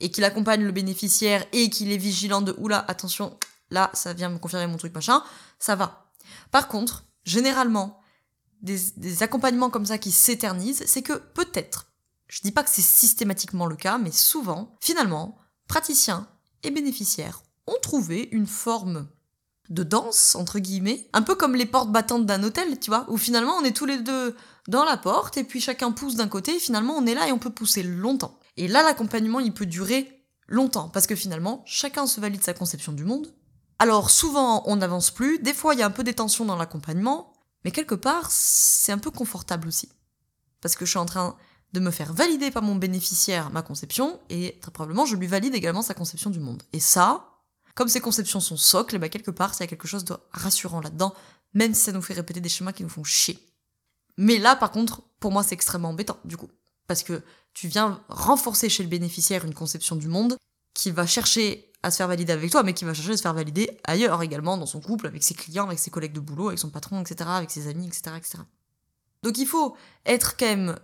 et 0.00 0.10
qu'il 0.10 0.24
accompagne 0.24 0.62
le 0.62 0.70
bénéficiaire 0.70 1.44
et 1.52 1.68
qu'il 1.68 1.90
est 1.90 1.98
vigilant 1.98 2.40
de 2.40 2.54
oula, 2.56 2.78
attention, 2.88 3.36
là, 3.70 3.90
ça 3.94 4.12
vient 4.12 4.30
me 4.30 4.38
confirmer 4.38 4.68
mon 4.68 4.76
truc 4.76 4.94
machin, 4.94 5.22
ça 5.58 5.74
va. 5.74 6.08
Par 6.52 6.68
contre, 6.68 7.04
généralement, 7.24 8.00
des, 8.62 9.22
accompagnements 9.24 9.70
comme 9.70 9.86
ça 9.86 9.98
qui 9.98 10.12
s'éternisent, 10.12 10.84
c'est 10.86 11.02
que 11.02 11.14
peut-être, 11.14 11.90
je 12.28 12.40
dis 12.42 12.52
pas 12.52 12.62
que 12.62 12.70
c'est 12.70 12.80
systématiquement 12.80 13.66
le 13.66 13.76
cas, 13.76 13.98
mais 13.98 14.12
souvent, 14.12 14.76
finalement, 14.80 15.38
praticiens 15.66 16.28
et 16.62 16.70
bénéficiaires 16.70 17.42
ont 17.66 17.78
trouvé 17.82 18.28
une 18.30 18.46
forme 18.46 19.08
de 19.68 19.82
danse, 19.82 20.34
entre 20.34 20.58
guillemets, 20.58 21.08
un 21.12 21.22
peu 21.22 21.34
comme 21.34 21.54
les 21.54 21.66
portes 21.66 21.90
battantes 21.90 22.26
d'un 22.26 22.42
hôtel, 22.42 22.78
tu 22.78 22.90
vois, 22.90 23.06
où 23.08 23.16
finalement 23.16 23.54
on 23.54 23.64
est 23.64 23.76
tous 23.76 23.86
les 23.86 23.98
deux 23.98 24.36
dans 24.68 24.84
la 24.84 24.96
porte, 24.96 25.36
et 25.36 25.44
puis 25.44 25.60
chacun 25.60 25.92
pousse 25.92 26.16
d'un 26.16 26.28
côté, 26.28 26.58
finalement 26.58 26.94
on 26.96 27.06
est 27.06 27.14
là 27.14 27.28
et 27.28 27.32
on 27.32 27.38
peut 27.38 27.50
pousser 27.50 27.82
longtemps. 27.82 28.38
Et 28.56 28.68
là, 28.68 28.82
l'accompagnement, 28.82 29.40
il 29.40 29.54
peut 29.54 29.66
durer 29.66 30.26
longtemps, 30.46 30.88
parce 30.88 31.06
que 31.06 31.16
finalement, 31.16 31.62
chacun 31.66 32.06
se 32.06 32.20
valide 32.20 32.44
sa 32.44 32.52
conception 32.52 32.92
du 32.92 33.04
monde. 33.04 33.32
Alors 33.78 34.10
souvent, 34.10 34.62
on 34.66 34.76
n'avance 34.76 35.10
plus, 35.10 35.38
des 35.38 35.54
fois, 35.54 35.74
il 35.74 35.80
y 35.80 35.82
a 35.82 35.86
un 35.86 35.90
peu 35.90 36.04
des 36.04 36.14
tensions 36.14 36.44
dans 36.44 36.56
l'accompagnement, 36.56 37.32
mais 37.64 37.70
quelque 37.70 37.94
part, 37.94 38.30
c'est 38.30 38.92
un 38.92 38.98
peu 38.98 39.10
confortable 39.10 39.68
aussi. 39.68 39.88
Parce 40.60 40.76
que 40.76 40.84
je 40.84 40.90
suis 40.90 40.98
en 40.98 41.06
train 41.06 41.36
de 41.72 41.80
me 41.80 41.90
faire 41.90 42.12
valider 42.12 42.50
par 42.50 42.62
mon 42.62 42.74
bénéficiaire 42.74 43.50
ma 43.50 43.62
conception, 43.62 44.20
et 44.28 44.58
très 44.60 44.70
probablement, 44.70 45.06
je 45.06 45.16
lui 45.16 45.26
valide 45.26 45.54
également 45.54 45.82
sa 45.82 45.94
conception 45.94 46.30
du 46.30 46.40
monde. 46.40 46.62
Et 46.72 46.80
ça, 46.80 47.31
comme 47.74 47.88
ces 47.88 48.00
conceptions 48.00 48.40
sont 48.40 48.56
socles, 48.56 48.98
bah 48.98 49.08
quelque 49.08 49.30
part, 49.30 49.52
il 49.58 49.60
y 49.60 49.62
a 49.64 49.66
quelque 49.66 49.88
chose 49.88 50.04
de 50.04 50.16
rassurant 50.30 50.80
là-dedans, 50.80 51.14
même 51.54 51.74
si 51.74 51.82
ça 51.82 51.92
nous 51.92 52.02
fait 52.02 52.14
répéter 52.14 52.40
des 52.40 52.48
schémas 52.48 52.72
qui 52.72 52.82
nous 52.82 52.88
font 52.88 53.04
chier. 53.04 53.38
Mais 54.16 54.38
là, 54.38 54.56
par 54.56 54.70
contre, 54.70 55.02
pour 55.20 55.32
moi, 55.32 55.42
c'est 55.42 55.54
extrêmement 55.54 55.90
embêtant, 55.90 56.18
du 56.24 56.36
coup. 56.36 56.50
Parce 56.86 57.02
que 57.02 57.22
tu 57.54 57.68
viens 57.68 58.02
renforcer 58.08 58.68
chez 58.68 58.82
le 58.82 58.88
bénéficiaire 58.88 59.44
une 59.44 59.54
conception 59.54 59.96
du 59.96 60.08
monde 60.08 60.36
qui 60.74 60.90
va 60.90 61.06
chercher 61.06 61.72
à 61.82 61.90
se 61.90 61.96
faire 61.96 62.08
valider 62.08 62.32
avec 62.32 62.50
toi, 62.50 62.62
mais 62.62 62.74
qui 62.74 62.84
va 62.84 62.94
chercher 62.94 63.12
à 63.12 63.16
se 63.16 63.22
faire 63.22 63.34
valider 63.34 63.78
ailleurs 63.84 64.22
également, 64.22 64.56
dans 64.56 64.66
son 64.66 64.80
couple, 64.80 65.06
avec 65.06 65.22
ses 65.22 65.34
clients, 65.34 65.66
avec 65.66 65.78
ses 65.78 65.90
collègues 65.90 66.12
de 66.12 66.20
boulot, 66.20 66.48
avec 66.48 66.58
son 66.58 66.70
patron, 66.70 67.00
etc., 67.00 67.30
avec 67.32 67.50
ses 67.50 67.68
amis, 67.68 67.86
etc., 67.86 68.16
etc. 68.16 68.38
Donc 69.22 69.38
il 69.38 69.46
faut 69.46 69.76
être 70.06 70.36
quand 70.36 70.46
même, 70.46 70.78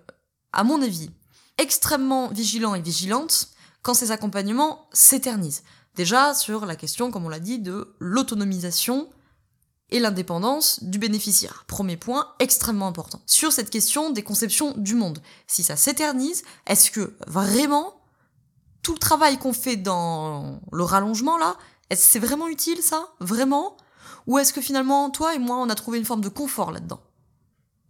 à 0.53 0.65
mon 0.65 0.81
avis, 0.83 1.11
extrêmement 1.57 2.29
vigilant 2.29 2.75
et 2.75 2.81
vigilante 2.81 3.49
quand 3.83 3.95
ces 3.95 4.11
accompagnements 4.11 4.89
s'éternisent. 4.93 5.63
Déjà 5.99 6.33
sur 6.33 6.65
la 6.65 6.77
question, 6.77 7.11
comme 7.11 7.27
on 7.27 7.29
l'a 7.29 7.41
dit, 7.41 7.59
de 7.59 7.93
l'autonomisation 7.99 9.09
et 9.91 9.99
l'indépendance 9.99 10.85
du 10.85 10.97
bénéficiaire. 11.01 11.65
Premier 11.67 11.97
point 11.97 12.29
extrêmement 12.39 12.87
important. 12.87 13.21
Sur 13.27 13.51
cette 13.51 13.69
question 13.69 14.11
des 14.11 14.23
conceptions 14.23 14.75
du 14.77 14.95
monde. 14.95 15.21
Si 15.49 15.65
ça 15.65 15.75
s'éternise, 15.75 16.45
est-ce 16.69 16.93
que 16.93 17.17
vraiment 17.27 18.01
tout 18.83 18.93
le 18.93 19.01
travail 19.01 19.39
qu'on 19.39 19.53
fait 19.53 19.75
dans 19.75 20.61
le 20.71 20.85
rallongement 20.85 21.37
là, 21.37 21.57
est-ce 21.91 22.07
c'est 22.07 22.21
vraiment 22.21 22.47
utile 22.47 22.81
ça? 22.81 23.09
Vraiment? 23.19 23.77
Ou 24.29 24.39
est-ce 24.39 24.53
que 24.53 24.61
finalement 24.61 25.11
toi 25.11 25.35
et 25.35 25.41
moi 25.41 25.57
on 25.57 25.69
a 25.69 25.75
trouvé 25.75 25.99
une 25.99 26.05
forme 26.05 26.21
de 26.21 26.29
confort 26.29 26.71
là-dedans? 26.71 27.01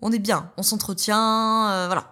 On 0.01 0.13
est 0.13 0.19
bien, 0.19 0.51
on 0.57 0.63
s'entretient, 0.63 1.69
euh, 1.73 1.87
voilà. 1.89 2.11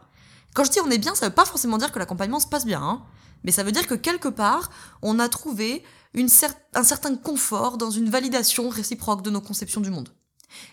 Quand 0.53 0.65
je 0.65 0.73
dis 0.73 0.81
on 0.81 0.91
est 0.91 0.99
bien, 0.99 1.15
ça 1.15 1.27
veut 1.27 1.35
pas 1.35 1.47
forcément 1.47 1.79
dire 1.79 1.91
que 1.91 1.99
l'accompagnement 1.99 2.41
se 2.41 2.49
passe 2.49 2.67
bien. 2.67 2.83
Hein 2.83 3.03
mais 3.47 3.53
ça 3.53 3.63
veut 3.63 3.73
dire 3.73 3.87
que 3.87 3.95
quelque 3.95 4.29
part, 4.29 4.71
on 5.01 5.19
a 5.21 5.29
trouvé 5.29 5.83
un 6.15 6.83
certain 6.83 7.17
confort 7.17 7.79
dans 7.79 7.91
une 7.91 8.11
validation 8.11 8.69
réciproque 8.69 9.23
de 9.23 9.31
nos 9.31 9.41
conceptions 9.41 9.81
du 9.81 9.91
monde. 9.91 10.09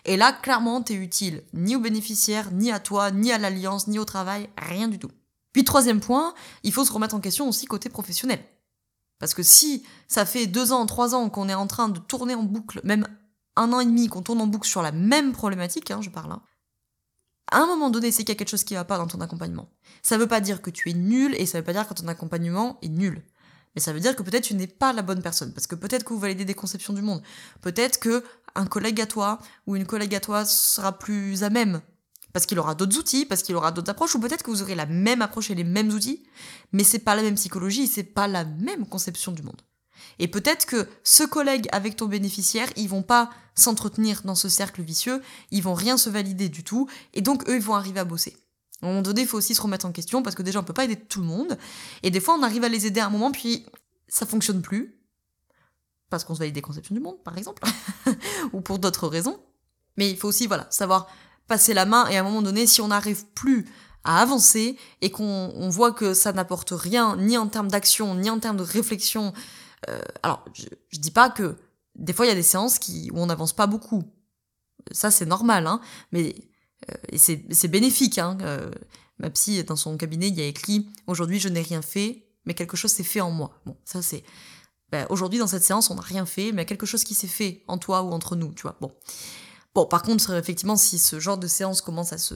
Et 0.05 0.17
là, 0.17 0.33
clairement, 0.33 0.81
t'es 0.81 0.95
utile 0.95 1.43
ni 1.53 1.75
aux 1.75 1.79
bénéficiaires, 1.79 2.51
ni 2.51 2.71
à 2.71 2.79
toi, 2.79 3.11
ni 3.11 3.31
à 3.31 3.37
l'alliance, 3.37 3.87
ni 3.87 3.99
au 3.99 4.05
travail, 4.05 4.49
rien 4.57 4.87
du 4.87 4.97
tout. 4.97 5.11
Puis 5.51 5.63
troisième 5.63 5.99
point, 5.99 6.33
il 6.63 6.73
faut 6.73 6.83
se 6.83 6.91
remettre 6.91 7.15
en 7.15 7.19
question 7.19 7.47
aussi 7.47 7.67
côté 7.67 7.89
professionnel. 7.89 8.43
Parce 9.19 9.35
que 9.35 9.43
si 9.43 9.83
ça 10.07 10.25
fait 10.25 10.47
deux 10.47 10.73
ans, 10.73 10.85
trois 10.85 11.13
ans 11.13 11.29
qu'on 11.29 11.49
est 11.49 11.53
en 11.53 11.67
train 11.67 11.89
de 11.89 11.99
tourner 11.99 12.33
en 12.33 12.43
boucle, 12.43 12.81
même 12.83 13.07
un 13.55 13.71
an 13.71 13.81
et 13.81 13.85
demi 13.85 14.07
qu'on 14.07 14.23
tourne 14.23 14.41
en 14.41 14.47
boucle 14.47 14.67
sur 14.67 14.81
la 14.81 14.91
même 14.91 15.31
problématique, 15.31 15.91
hein, 15.91 16.01
je 16.01 16.09
parle, 16.09 16.31
hein, 16.31 16.41
à 17.53 17.59
un 17.59 17.67
moment 17.67 17.89
donné, 17.89 18.11
c'est 18.11 18.23
qu'il 18.23 18.29
y 18.29 18.31
a 18.33 18.35
quelque 18.35 18.49
chose 18.49 18.63
qui 18.63 18.73
va 18.73 18.83
pas 18.83 18.97
dans 18.97 19.07
ton 19.07 19.21
accompagnement. 19.21 19.69
Ça 20.01 20.17
veut 20.17 20.27
pas 20.27 20.41
dire 20.41 20.61
que 20.61 20.71
tu 20.71 20.89
es 20.89 20.93
nul 20.93 21.35
et 21.37 21.45
ça 21.45 21.59
veut 21.59 21.63
pas 21.63 21.73
dire 21.73 21.87
que 21.87 21.93
ton 21.93 22.07
accompagnement 22.07 22.79
est 22.81 22.89
nul. 22.89 23.23
Mais 23.75 23.81
ça 23.81 23.93
veut 23.93 23.99
dire 23.99 24.15
que 24.15 24.23
peut-être 24.23 24.43
tu 24.43 24.55
n'es 24.55 24.67
pas 24.67 24.91
la 24.91 25.03
bonne 25.03 25.21
personne. 25.21 25.53
Parce 25.53 25.67
que 25.67 25.75
peut-être 25.75 26.03
que 26.03 26.13
vous 26.13 26.19
validez 26.19 26.45
des 26.45 26.55
conceptions 26.55 26.93
du 26.93 27.01
monde. 27.01 27.21
Peut-être 27.61 27.99
que 27.99 28.23
un 28.55 28.65
collègue 28.65 29.01
à 29.01 29.05
toi 29.05 29.39
ou 29.67 29.75
une 29.75 29.85
collègue 29.85 30.15
à 30.15 30.19
toi 30.19 30.45
sera 30.45 30.97
plus 30.97 31.43
à 31.43 31.49
même. 31.49 31.81
Parce 32.33 32.47
qu'il 32.47 32.57
aura 32.57 32.73
d'autres 32.73 32.97
outils, 32.97 33.25
parce 33.25 33.43
qu'il 33.43 33.55
aura 33.55 33.71
d'autres 33.71 33.91
approches, 33.91 34.15
ou 34.15 34.19
peut-être 34.19 34.41
que 34.41 34.49
vous 34.49 34.63
aurez 34.63 34.73
la 34.73 34.87
même 34.87 35.21
approche 35.21 35.51
et 35.51 35.55
les 35.55 35.63
mêmes 35.63 35.89
outils, 35.89 36.23
mais 36.71 36.83
c'est 36.83 36.99
pas 36.99 37.13
la 37.13 37.21
même 37.21 37.35
psychologie, 37.35 37.85
c'est 37.85 38.03
pas 38.03 38.27
la 38.27 38.43
même 38.43 38.87
conception 38.87 39.31
du 39.31 39.43
monde. 39.43 39.61
Et 40.19 40.27
peut-être 40.27 40.65
que 40.65 40.87
ce 41.03 41.23
collègue 41.23 41.67
avec 41.71 41.95
ton 41.95 42.07
bénéficiaire, 42.07 42.69
ils 42.75 42.89
vont 42.89 43.01
pas 43.01 43.29
s'entretenir 43.55 44.21
dans 44.23 44.35
ce 44.35 44.49
cercle 44.49 44.81
vicieux, 44.81 45.21
ils 45.51 45.63
vont 45.63 45.73
rien 45.73 45.97
se 45.97 46.09
valider 46.09 46.49
du 46.49 46.63
tout, 46.63 46.87
et 47.13 47.21
donc 47.21 47.47
eux, 47.49 47.55
ils 47.55 47.61
vont 47.61 47.75
arriver 47.75 47.99
à 47.99 48.05
bosser. 48.05 48.35
À 48.81 48.85
un 48.85 48.89
moment 48.89 49.01
donné, 49.01 49.21
il 49.21 49.27
faut 49.27 49.37
aussi 49.37 49.55
se 49.55 49.61
remettre 49.61 49.85
en 49.85 49.91
question, 49.91 50.23
parce 50.23 50.35
que 50.35 50.43
déjà, 50.43 50.59
on 50.59 50.63
peut 50.63 50.73
pas 50.73 50.85
aider 50.85 50.95
tout 50.95 51.21
le 51.21 51.27
monde, 51.27 51.57
et 52.01 52.11
des 52.11 52.19
fois, 52.19 52.35
on 52.37 52.43
arrive 52.43 52.63
à 52.63 52.69
les 52.69 52.85
aider 52.85 52.99
à 52.99 53.07
un 53.07 53.09
moment, 53.09 53.31
puis 53.31 53.65
ça 54.07 54.25
fonctionne 54.25 54.61
plus, 54.61 54.95
parce 56.09 56.23
qu'on 56.23 56.35
se 56.35 56.39
valide 56.39 56.55
des 56.55 56.61
conceptions 56.61 56.93
du 56.93 57.01
monde, 57.01 57.21
par 57.23 57.37
exemple, 57.37 57.63
ou 58.53 58.61
pour 58.61 58.79
d'autres 58.79 59.07
raisons. 59.07 59.39
Mais 59.97 60.09
il 60.09 60.17
faut 60.17 60.27
aussi, 60.27 60.47
voilà, 60.47 60.67
savoir 60.69 61.07
passer 61.47 61.73
la 61.73 61.85
main, 61.85 62.07
et 62.07 62.17
à 62.17 62.21
un 62.21 62.23
moment 62.23 62.41
donné, 62.41 62.67
si 62.67 62.81
on 62.81 62.89
n'arrive 62.89 63.25
plus 63.27 63.65
à 64.03 64.21
avancer, 64.21 64.77
et 65.01 65.11
qu'on 65.11 65.69
voit 65.69 65.93
que 65.93 66.13
ça 66.13 66.33
n'apporte 66.33 66.71
rien, 66.71 67.15
ni 67.17 67.37
en 67.37 67.47
termes 67.47 67.69
d'action, 67.69 68.15
ni 68.15 68.29
en 68.29 68.39
termes 68.39 68.57
de 68.57 68.63
réflexion, 68.63 69.33
euh, 69.89 70.01
alors, 70.21 70.45
je, 70.53 70.65
je 70.89 70.99
dis 70.99 71.11
pas 71.11 71.29
que 71.29 71.55
des 71.95 72.13
fois 72.13 72.25
il 72.25 72.29
y 72.29 72.31
a 72.31 72.35
des 72.35 72.43
séances 72.43 72.79
qui, 72.79 73.09
où 73.11 73.19
on 73.19 73.25
n'avance 73.25 73.53
pas 73.53 73.67
beaucoup. 73.67 74.03
Ça 74.91 75.11
c'est 75.11 75.25
normal, 75.25 75.67
hein. 75.67 75.79
Mais 76.11 76.35
euh, 76.91 77.17
c'est 77.17 77.67
bénéfique. 77.67 78.17
Hein. 78.17 78.37
Euh, 78.41 78.71
ma 79.19 79.29
psy 79.29 79.63
dans 79.63 79.75
son 79.75 79.97
cabinet, 79.97 80.27
il 80.27 80.35
y 80.35 80.41
a 80.41 80.45
écrit 80.45 80.89
aujourd'hui 81.07 81.39
je 81.39 81.49
n'ai 81.49 81.61
rien 81.61 81.81
fait, 81.81 82.27
mais 82.45 82.53
quelque 82.53 82.77
chose 82.77 82.91
s'est 82.91 83.03
fait 83.03 83.21
en 83.21 83.31
moi. 83.31 83.61
Bon, 83.65 83.77
ça 83.85 84.01
c'est. 84.01 84.23
Ben, 84.91 85.07
aujourd'hui 85.09 85.39
dans 85.39 85.47
cette 85.47 85.63
séance 85.63 85.89
on 85.89 85.95
n'a 85.95 86.01
rien 86.01 86.25
fait, 86.25 86.51
mais 86.51 86.65
quelque 86.65 86.85
chose 86.85 87.03
qui 87.03 87.15
s'est 87.15 87.27
fait 87.27 87.63
en 87.67 87.77
toi 87.77 88.03
ou 88.03 88.11
entre 88.11 88.35
nous, 88.35 88.53
tu 88.53 88.63
vois. 88.63 88.77
Bon. 88.81 88.91
Bon, 89.75 89.87
par 89.87 90.03
contre, 90.03 90.31
effectivement, 90.33 90.75
si 90.75 90.99
ce 90.99 91.19
genre 91.19 91.39
de 91.39 91.47
séance 91.47 91.81
commence 91.81 92.13
à 92.13 92.19
se 92.19 92.35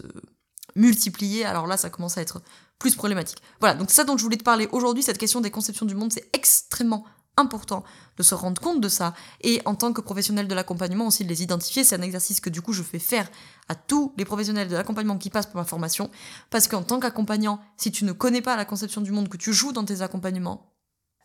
multiplier, 0.75 1.45
alors 1.45 1.67
là, 1.67 1.77
ça 1.77 1.91
commence 1.91 2.17
à 2.17 2.21
être 2.21 2.41
plus 2.79 2.95
problématique. 2.95 3.37
Voilà, 3.59 3.75
donc 3.75 3.91
ça 3.91 4.03
dont 4.03 4.17
je 4.17 4.23
voulais 4.23 4.37
te 4.37 4.43
parler 4.43 4.67
aujourd'hui, 4.71 5.03
cette 5.03 5.19
question 5.19 5.39
des 5.39 5.51
conceptions 5.51 5.85
du 5.85 5.93
monde, 5.93 6.11
c'est 6.11 6.27
extrêmement 6.33 7.05
important 7.37 7.83
de 8.17 8.23
se 8.23 8.35
rendre 8.35 8.61
compte 8.61 8.81
de 8.81 8.89
ça. 8.89 9.13
Et 9.41 9.61
en 9.65 9.75
tant 9.75 9.93
que 9.93 10.01
professionnel 10.01 10.47
de 10.47 10.55
l'accompagnement 10.55 11.07
aussi 11.07 11.23
de 11.23 11.29
les 11.29 11.43
identifier, 11.43 11.83
c'est 11.83 11.95
un 11.95 12.01
exercice 12.01 12.39
que 12.39 12.49
du 12.49 12.61
coup 12.61 12.73
je 12.73 12.83
fais 12.83 12.99
faire 12.99 13.29
à 13.69 13.75
tous 13.75 14.13
les 14.17 14.25
professionnels 14.25 14.67
de 14.67 14.75
l'accompagnement 14.75 15.17
qui 15.17 15.29
passent 15.29 15.45
par 15.45 15.55
ma 15.55 15.65
formation. 15.65 16.09
Parce 16.49 16.67
qu'en 16.67 16.83
tant 16.83 16.99
qu'accompagnant, 16.99 17.59
si 17.77 17.91
tu 17.91 18.05
ne 18.05 18.11
connais 18.11 18.41
pas 18.41 18.55
la 18.55 18.65
conception 18.65 19.01
du 19.01 19.11
monde 19.11 19.29
que 19.29 19.37
tu 19.37 19.53
joues 19.53 19.71
dans 19.71 19.85
tes 19.85 20.01
accompagnements, 20.01 20.76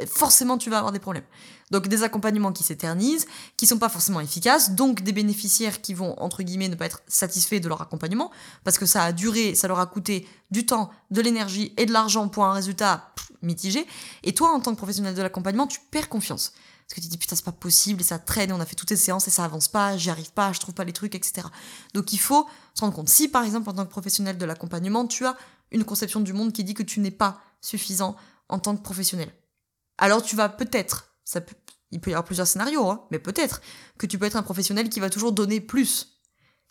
forcément 0.06 0.58
tu 0.58 0.70
vas 0.70 0.78
avoir 0.78 0.92
des 0.92 0.98
problèmes. 0.98 1.24
Donc 1.70 1.88
des 1.88 2.02
accompagnements 2.02 2.52
qui 2.52 2.62
s'éternisent, 2.62 3.26
qui 3.56 3.66
sont 3.66 3.78
pas 3.78 3.88
forcément 3.88 4.20
efficaces, 4.20 4.72
donc 4.72 5.02
des 5.02 5.12
bénéficiaires 5.12 5.80
qui 5.80 5.94
vont 5.94 6.20
entre 6.20 6.42
guillemets 6.42 6.68
ne 6.68 6.74
pas 6.74 6.86
être 6.86 7.02
satisfaits 7.08 7.60
de 7.60 7.68
leur 7.68 7.80
accompagnement 7.80 8.30
parce 8.62 8.78
que 8.78 8.86
ça 8.86 9.04
a 9.04 9.12
duré, 9.12 9.54
ça 9.54 9.68
leur 9.68 9.80
a 9.80 9.86
coûté 9.86 10.28
du 10.50 10.66
temps, 10.66 10.90
de 11.10 11.22
l'énergie 11.22 11.72
et 11.78 11.86
de 11.86 11.92
l'argent 11.92 12.28
pour 12.28 12.44
un 12.44 12.52
résultat 12.52 13.12
mitigé. 13.40 13.86
Et 14.22 14.34
toi 14.34 14.50
en 14.50 14.60
tant 14.60 14.72
que 14.72 14.76
professionnel 14.76 15.14
de 15.14 15.22
l'accompagnement, 15.22 15.66
tu 15.66 15.80
perds 15.90 16.10
confiance. 16.10 16.52
Parce 16.86 16.96
que 16.96 17.00
tu 17.00 17.06
te 17.06 17.10
dis 17.10 17.16
putain 17.16 17.36
c'est 17.36 17.44
pas 17.44 17.52
possible 17.52 18.02
et 18.02 18.04
ça 18.04 18.18
traîne 18.18 18.50
et 18.50 18.52
on 18.52 18.60
a 18.60 18.66
fait 18.66 18.76
toutes 18.76 18.90
ces 18.90 18.96
séances 18.96 19.26
et 19.26 19.30
ça 19.30 19.44
avance 19.44 19.68
pas, 19.68 19.96
j'y 19.96 20.10
arrive 20.10 20.32
pas, 20.32 20.52
je 20.52 20.60
trouve 20.60 20.74
pas 20.74 20.84
les 20.84 20.92
trucs, 20.92 21.14
etc. 21.14 21.46
Donc 21.94 22.12
il 22.12 22.18
faut 22.18 22.46
se 22.74 22.82
rendre 22.82 22.94
compte. 22.94 23.08
Si 23.08 23.28
par 23.28 23.44
exemple 23.44 23.70
en 23.70 23.72
tant 23.72 23.86
que 23.86 23.90
professionnel 23.90 24.36
de 24.36 24.44
l'accompagnement, 24.44 25.06
tu 25.06 25.24
as 25.24 25.36
une 25.70 25.84
conception 25.84 26.20
du 26.20 26.34
monde 26.34 26.52
qui 26.52 26.64
dit 26.64 26.74
que 26.74 26.82
tu 26.82 27.00
n'es 27.00 27.10
pas 27.10 27.40
suffisant 27.62 28.14
en 28.50 28.58
tant 28.58 28.76
que 28.76 28.82
professionnel 28.82 29.32
alors 29.98 30.22
tu 30.22 30.36
vas 30.36 30.48
peut-être, 30.48 31.14
ça 31.24 31.40
peut, 31.40 31.54
il 31.90 32.00
peut 32.00 32.10
y 32.10 32.14
avoir 32.14 32.24
plusieurs 32.24 32.46
scénarios, 32.46 32.90
hein, 32.90 33.06
mais 33.10 33.18
peut-être 33.18 33.60
que 33.98 34.06
tu 34.06 34.18
peux 34.18 34.26
être 34.26 34.36
un 34.36 34.42
professionnel 34.42 34.88
qui 34.88 35.00
va 35.00 35.10
toujours 35.10 35.32
donner 35.32 35.60
plus, 35.60 36.20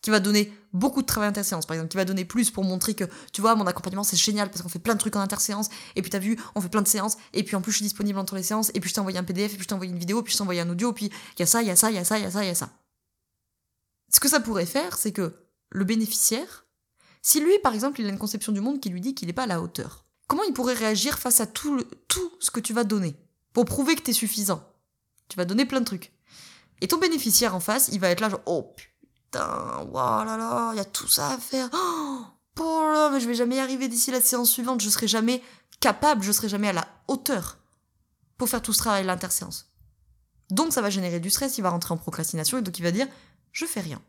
qui 0.01 0.09
va 0.09 0.19
donner 0.19 0.51
beaucoup 0.73 1.01
de 1.01 1.05
travail 1.05 1.29
interséance, 1.29 1.65
par 1.65 1.75
exemple, 1.75 1.91
qui 1.91 1.97
va 1.97 2.05
donner 2.05 2.25
plus 2.25 2.49
pour 2.49 2.63
montrer 2.63 2.95
que, 2.95 3.03
tu 3.31 3.41
vois, 3.41 3.55
mon 3.55 3.67
accompagnement 3.67 4.03
c'est 4.03 4.17
génial 4.17 4.49
parce 4.49 4.61
qu'on 4.61 4.69
fait 4.69 4.79
plein 4.79 4.95
de 4.95 4.99
trucs 4.99 5.15
en 5.15 5.21
interséance, 5.21 5.69
et 5.95 6.01
puis 6.01 6.09
t'as 6.09 6.19
vu, 6.19 6.37
on 6.55 6.61
fait 6.61 6.69
plein 6.69 6.81
de 6.81 6.87
séances, 6.87 7.17
et 7.33 7.43
puis 7.43 7.55
en 7.55 7.61
plus 7.61 7.71
je 7.71 7.77
suis 7.77 7.85
disponible 7.85 8.17
entre 8.17 8.35
les 8.35 8.43
séances, 8.43 8.71
et 8.73 8.79
puis 8.79 8.89
je 8.89 8.95
t'ai 8.95 8.99
envoyé 8.99 9.19
un 9.19 9.23
PDF, 9.23 9.53
et 9.53 9.55
puis 9.55 9.63
je 9.63 9.67
t'ai 9.67 9.75
envoyé 9.75 9.91
une 9.91 9.99
vidéo, 9.99 10.23
puis 10.23 10.33
je 10.33 10.37
t'ai 10.37 10.41
envoyé 10.41 10.61
un 10.61 10.69
audio, 10.69 10.91
puis 10.91 11.05
il 11.05 11.39
y 11.39 11.43
a 11.43 11.45
ça, 11.45 11.61
il 11.61 11.67
y 11.67 11.71
a 11.71 11.75
ça, 11.75 11.91
il 11.91 11.95
y 11.95 11.99
a 11.99 12.03
ça, 12.03 12.17
il 12.17 12.23
y 12.23 12.25
a 12.25 12.31
ça, 12.31 12.43
il 12.43 12.47
y 12.47 12.51
a 12.51 12.55
ça. 12.55 12.69
Ce 14.13 14.19
que 14.19 14.27
ça 14.27 14.39
pourrait 14.39 14.65
faire, 14.65 14.97
c'est 14.97 15.11
que 15.11 15.35
le 15.69 15.85
bénéficiaire, 15.85 16.65
si 17.21 17.39
lui, 17.39 17.57
par 17.59 17.73
exemple, 17.73 18.01
il 18.01 18.07
a 18.07 18.09
une 18.09 18.17
conception 18.17 18.51
du 18.51 18.59
monde 18.59 18.79
qui 18.79 18.89
lui 18.89 18.99
dit 18.99 19.15
qu'il 19.15 19.27
n'est 19.27 19.33
pas 19.33 19.43
à 19.43 19.47
la 19.47 19.61
hauteur, 19.61 20.00
comment 20.31 20.43
il 20.43 20.53
pourrait 20.53 20.75
réagir 20.75 21.19
face 21.19 21.41
à 21.41 21.45
tout, 21.45 21.83
tout 22.07 22.31
ce 22.39 22.51
que 22.51 22.61
tu 22.61 22.71
vas 22.71 22.85
donner 22.85 23.17
pour 23.51 23.65
prouver 23.65 23.97
que 23.97 24.01
t'es 24.01 24.13
suffisant? 24.13 24.63
Tu 25.27 25.35
vas 25.35 25.43
donner 25.43 25.65
plein 25.65 25.81
de 25.81 25.85
trucs. 25.85 26.13
Et 26.79 26.87
ton 26.87 26.99
bénéficiaire 26.99 27.53
en 27.53 27.59
face, 27.59 27.89
il 27.91 27.99
va 27.99 28.07
être 28.07 28.21
là 28.21 28.29
genre 28.29 28.39
oh 28.45 28.73
putain, 28.73 29.85
voilà 29.91 30.23
là 30.23 30.37
là, 30.37 30.71
il 30.71 30.77
y 30.77 30.79
a 30.79 30.85
tout 30.85 31.09
ça 31.09 31.31
à 31.31 31.37
faire. 31.37 31.69
Oh 31.73 32.91
là, 32.93 33.09
mais 33.11 33.19
je 33.19 33.27
vais 33.27 33.33
jamais 33.33 33.57
y 33.57 33.59
arriver 33.59 33.89
d'ici 33.89 34.09
la 34.09 34.21
séance 34.21 34.49
suivante, 34.49 34.79
je 34.79 34.89
serai 34.89 35.09
jamais 35.09 35.43
capable, 35.81 36.23
je 36.23 36.31
serai 36.31 36.47
jamais 36.47 36.69
à 36.69 36.73
la 36.73 36.87
hauteur 37.09 37.57
pour 38.37 38.47
faire 38.47 38.61
tout 38.61 38.71
ce 38.71 38.77
travail 38.77 39.03
l'interséance. 39.03 39.73
Donc 40.49 40.71
ça 40.71 40.81
va 40.81 40.89
générer 40.89 41.19
du 41.19 41.29
stress, 41.29 41.57
il 41.57 41.61
va 41.61 41.71
rentrer 41.71 41.93
en 41.93 41.97
procrastination 41.97 42.57
et 42.57 42.61
donc 42.61 42.79
il 42.79 42.83
va 42.83 42.91
dire 42.91 43.07
je 43.51 43.65
fais 43.65 43.81
rien. 43.81 44.01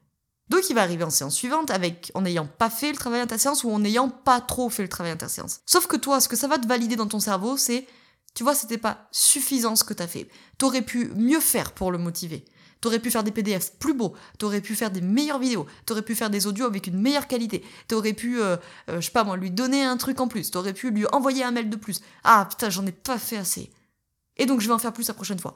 Donc 0.52 0.68
il 0.68 0.74
va 0.74 0.82
arriver 0.82 1.02
en 1.02 1.08
séance 1.08 1.34
suivante 1.34 1.70
avec 1.70 2.12
en 2.12 2.20
n'ayant 2.20 2.46
pas 2.46 2.68
fait 2.68 2.90
le 2.90 2.98
travail 2.98 3.20
interséance 3.20 3.64
ou 3.64 3.70
en 3.70 3.78
n'ayant 3.78 4.10
pas 4.10 4.38
trop 4.42 4.68
fait 4.68 4.82
le 4.82 4.88
travail 4.90 5.10
interséance. 5.10 5.60
Sauf 5.64 5.86
que 5.86 5.96
toi, 5.96 6.20
ce 6.20 6.28
que 6.28 6.36
ça 6.36 6.46
va 6.46 6.58
te 6.58 6.68
valider 6.68 6.94
dans 6.94 7.06
ton 7.06 7.20
cerveau, 7.20 7.56
c'est 7.56 7.86
tu 8.34 8.44
vois, 8.44 8.54
c'était 8.54 8.76
pas 8.76 9.08
suffisant 9.12 9.76
ce 9.76 9.84
que 9.84 9.94
t'as 9.94 10.06
fait. 10.06 10.28
T'aurais 10.58 10.82
pu 10.82 11.10
mieux 11.16 11.40
faire 11.40 11.72
pour 11.72 11.90
le 11.90 11.96
motiver. 11.96 12.44
T'aurais 12.82 12.98
pu 12.98 13.10
faire 13.10 13.24
des 13.24 13.30
PDF 13.30 13.72
plus 13.78 13.94
beaux, 13.94 14.12
t'aurais 14.38 14.60
pu 14.60 14.74
faire 14.74 14.90
des 14.90 15.00
meilleures 15.00 15.38
vidéos, 15.38 15.64
t'aurais 15.86 16.02
pu 16.02 16.14
faire 16.14 16.28
des 16.28 16.46
audios 16.46 16.66
avec 16.66 16.86
une 16.86 17.00
meilleure 17.00 17.28
qualité, 17.28 17.64
t'aurais 17.88 18.12
pu, 18.12 18.38
euh, 18.38 18.56
euh, 18.90 19.00
je 19.00 19.06
sais 19.06 19.12
pas 19.12 19.24
moi, 19.24 19.38
lui 19.38 19.52
donner 19.52 19.84
un 19.84 19.96
truc 19.96 20.20
en 20.20 20.28
plus, 20.28 20.50
t'aurais 20.50 20.74
pu 20.74 20.90
lui 20.90 21.06
envoyer 21.12 21.44
un 21.44 21.52
mail 21.52 21.70
de 21.70 21.76
plus. 21.76 22.00
Ah 22.24 22.46
putain, 22.50 22.68
j'en 22.68 22.84
ai 22.84 22.92
pas 22.92 23.18
fait 23.18 23.38
assez. 23.38 23.70
Et 24.36 24.44
donc 24.44 24.60
je 24.60 24.66
vais 24.66 24.74
en 24.74 24.78
faire 24.78 24.92
plus 24.92 25.08
la 25.08 25.14
prochaine 25.14 25.38
fois. 25.38 25.54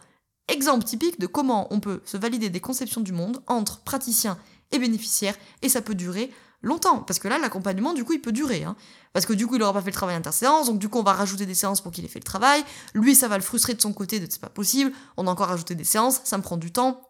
Exemple 0.49 0.85
typique 0.85 1.19
de 1.19 1.27
comment 1.27 1.67
on 1.75 1.81
peut 1.81 2.01
se 2.05 2.17
valider 2.17 2.49
des 2.49 2.61
conceptions 2.61 3.01
du 3.01 3.11
monde 3.13 3.43
entre 3.49 3.81
praticiens 3.81 4.39
et 4.73 4.79
bénéficiaires, 4.79 5.35
et 5.63 5.69
ça 5.69 5.81
peut 5.83 5.95
durer 5.95 6.31
longtemps, 6.63 6.99
parce 6.99 7.19
que 7.19 7.29
là, 7.29 7.39
l'accompagnement, 7.39 7.93
du 7.93 8.05
coup, 8.05 8.13
il 8.13 8.21
peut 8.21 8.33
durer. 8.33 8.65
Hein. 8.65 8.77
Parce 9.13 9.27
que 9.27 9.33
du 9.33 9.47
coup, 9.47 9.55
il 9.55 9.61
n'aura 9.61 9.73
pas 9.73 9.83
fait 9.83 9.91
le 9.91 9.95
travail 9.95 10.17
interséance, 10.17 10.67
donc 10.67 10.79
du 10.79 10.89
coup, 10.89 10.99
on 10.99 11.03
va 11.03 11.13
rajouter 11.13 11.47
des 11.47 11.55
séances 11.55 11.81
pour 11.81 11.93
qu'il 11.93 12.05
ait 12.05 12.09
fait 12.09 12.19
le 12.19 12.25
travail. 12.25 12.65
Lui, 12.95 13.15
ça 13.15 13.29
va 13.29 13.37
le 13.37 13.43
frustrer 13.43 13.75
de 13.75 13.81
son 13.81 13.93
côté 13.93 14.21
de 14.21 14.27
c'est 14.29 14.41
pas 14.41 14.49
possible, 14.49 14.93
on 15.17 15.27
a 15.27 15.31
encore 15.31 15.49
rajouté 15.49 15.75
des 15.75 15.85
séances, 15.85 16.21
ça 16.25 16.37
me 16.39 16.43
prend 16.43 16.57
du 16.57 16.73
temps 16.73 17.03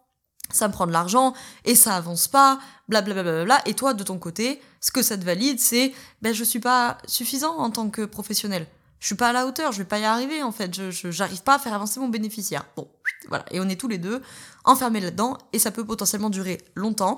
ça 0.51 0.67
me 0.67 0.73
prend 0.73 0.87
de 0.87 0.91
l'argent 0.91 1.33
et 1.65 1.75
ça 1.75 1.95
avance 1.95 2.27
pas, 2.27 2.59
blablabla. 2.87 3.23
Bla 3.23 3.33
bla 3.33 3.45
bla 3.45 3.61
et 3.65 3.73
toi, 3.73 3.93
de 3.93 4.03
ton 4.03 4.17
côté, 4.17 4.61
ce 4.79 4.91
que 4.91 5.01
ça 5.01 5.17
te 5.17 5.25
valide, 5.25 5.59
c'est 5.59 5.93
ben 6.21 6.33
je 6.33 6.43
suis 6.43 6.59
pas 6.59 6.97
suffisant 7.05 7.57
en 7.57 7.69
tant 7.69 7.89
que 7.89 8.03
professionnel. 8.03 8.67
Je 8.99 9.07
suis 9.07 9.15
pas 9.15 9.29
à 9.29 9.33
la 9.33 9.45
hauteur, 9.45 9.71
je 9.71 9.79
vais 9.79 9.85
pas 9.85 9.99
y 9.99 10.05
arriver 10.05 10.41
en 10.43 10.51
fait. 10.51 10.73
Je 10.73 11.11
j'arrive 11.11 11.43
pas 11.43 11.55
à 11.55 11.59
faire 11.59 11.73
avancer 11.73 11.99
mon 11.99 12.09
bénéficiaire. 12.09 12.65
Bon, 12.75 12.89
voilà. 13.27 13.45
Et 13.51 13.59
on 13.59 13.69
est 13.69 13.79
tous 13.79 13.87
les 13.87 13.97
deux 13.97 14.21
enfermés 14.63 14.99
là-dedans 14.99 15.37
et 15.53 15.59
ça 15.59 15.71
peut 15.71 15.85
potentiellement 15.85 16.29
durer 16.29 16.61
longtemps 16.75 17.17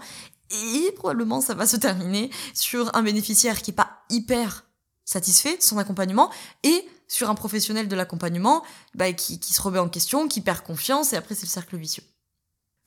et 0.52 0.92
probablement 0.94 1.42
ça 1.42 1.54
va 1.54 1.68
se 1.68 1.78
terminer 1.78 2.32
sur 2.54 2.96
un 2.96 3.02
bénéficiaire 3.02 3.62
qui 3.62 3.72
est 3.72 3.74
pas 3.74 4.04
hyper 4.10 4.66
satisfait 5.06 5.58
de 5.58 5.62
son 5.62 5.78
accompagnement 5.78 6.32
et 6.64 6.88
sur 7.08 7.30
un 7.30 7.36
professionnel 7.36 7.88
de 7.88 7.96
l'accompagnement 7.96 8.64
bah, 8.94 9.12
qui, 9.14 9.40
se 9.42 9.62
remet 9.62 9.80
en 9.80 9.90
question, 9.90 10.28
qui 10.28 10.42
perd 10.42 10.62
confiance 10.62 11.14
et 11.14 11.16
après 11.18 11.36
c'est 11.36 11.46
le 11.46 11.52
cercle 11.52 11.78
vicieux. 11.78 12.04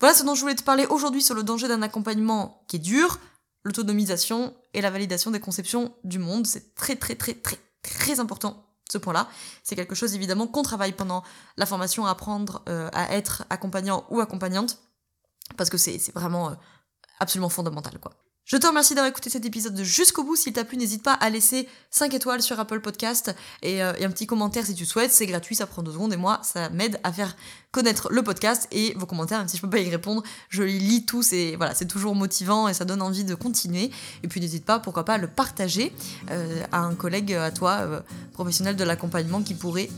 Voilà 0.01 0.15
ce 0.15 0.25
dont 0.25 0.35
je 0.35 0.41
voulais 0.41 0.55
te 0.55 0.63
parler 0.63 0.87
aujourd'hui 0.87 1.23
sur 1.23 1.35
le 1.35 1.43
danger 1.43 1.69
d'un 1.69 1.83
accompagnement 1.83 2.65
qui 2.69 2.77
est 2.77 2.81
dur, 2.81 3.19
l'autonomisation 3.65 4.55
et 4.75 4.81
la 4.81 4.91
validation 4.91 5.31
des 5.31 5.41
conceptions 5.41 5.95
du 6.05 6.19
monde. 6.19 6.47
C'est 6.47 6.75
très 6.75 6.97
très 6.97 7.15
très 7.15 7.35
très 7.35 7.59
très 7.83 8.21
important 8.21 8.72
ce 8.93 8.99
point-là. 8.99 9.29
C'est 9.63 9.77
quelque 9.77 9.95
chose 9.95 10.15
évidemment 10.15 10.47
qu'on 10.47 10.63
travaille 10.63 10.93
pendant 10.93 11.23
la 11.57 11.67
formation 11.67 12.07
à 12.07 12.11
apprendre 12.11 12.63
euh, 12.69 12.89
à 12.93 13.15
être 13.15 13.45
accompagnant 13.51 14.05
ou 14.11 14.21
accompagnante 14.21 14.79
parce 15.57 15.71
que 15.71 15.79
c'est 15.79 15.99
vraiment 16.15 16.51
euh, 16.51 16.55
absolument 17.19 17.49
fondamental 17.49 17.99
quoi. 17.99 18.13
Je 18.45 18.57
te 18.57 18.67
remercie 18.67 18.95
d'avoir 18.95 19.09
écouté 19.09 19.31
cet 19.31 19.47
épisode 19.47 19.81
jusqu'au 19.83 20.25
bout. 20.25 20.35
S'il 20.35 20.53
t'a 20.53 20.65
plu, 20.65 20.77
n'hésite 20.77 21.05
pas 21.05 21.13
à 21.13 21.31
laisser 21.31 21.69
5 21.91 22.13
étoiles 22.13 22.43
sur 22.43 22.59
Apple 22.59 22.81
Podcast 22.81 23.33
et, 23.63 23.85
euh, 23.85 23.93
et, 23.99 24.05
un 24.05 24.11
petit 24.11 24.27
commentaire 24.27 24.67
si 24.67 24.75
tu 24.75 24.85
souhaites. 24.85 25.13
C'est 25.13 25.27
gratuit, 25.27 25.55
ça 25.55 25.67
prend 25.67 25.83
deux 25.85 25.93
secondes 25.93 26.13
et 26.13 26.17
moi, 26.17 26.41
ça 26.43 26.69
m'aide 26.71 26.99
à 27.05 27.13
faire 27.13 27.37
connaître 27.71 28.09
le 28.11 28.21
podcast 28.25 28.67
et 28.73 28.95
vos 28.95 29.07
commentaires, 29.07 29.39
même 29.39 29.47
si 29.47 29.57
je 29.57 29.63
peux 29.63 29.71
pas 29.71 29.79
y 29.79 29.89
répondre, 29.89 30.25
je 30.49 30.65
les 30.65 30.81
lis 30.81 31.07
tous 31.07 31.33
et 31.33 31.55
voilà, 31.57 31.75
c'est 31.75 31.87
toujours 31.87 32.17
motivant 32.17 32.67
et 32.67 32.75
ça 32.75 32.85
donne 32.85 33.01
envie 33.01 33.25
de 33.25 33.37
continuer. 33.37 33.93
Et 34.25 34.29
puis 34.29 34.41
n'hésite 34.41 34.65
pas, 34.65 34.81
pourquoi 34.81 35.05
pas, 35.05 35.15
à 35.15 35.19
le 35.19 35.29
partager 35.29 35.93
euh, 36.31 36.65
à 36.73 36.81
un 36.81 36.97
collègue 36.97 37.33
à 37.35 37.53
toi, 37.53 37.79
euh, 37.83 38.01
professionnel 38.33 38.75
de 38.75 38.83
l'accompagnement 38.83 39.43
qui 39.43 39.55
pourrait 39.55 39.89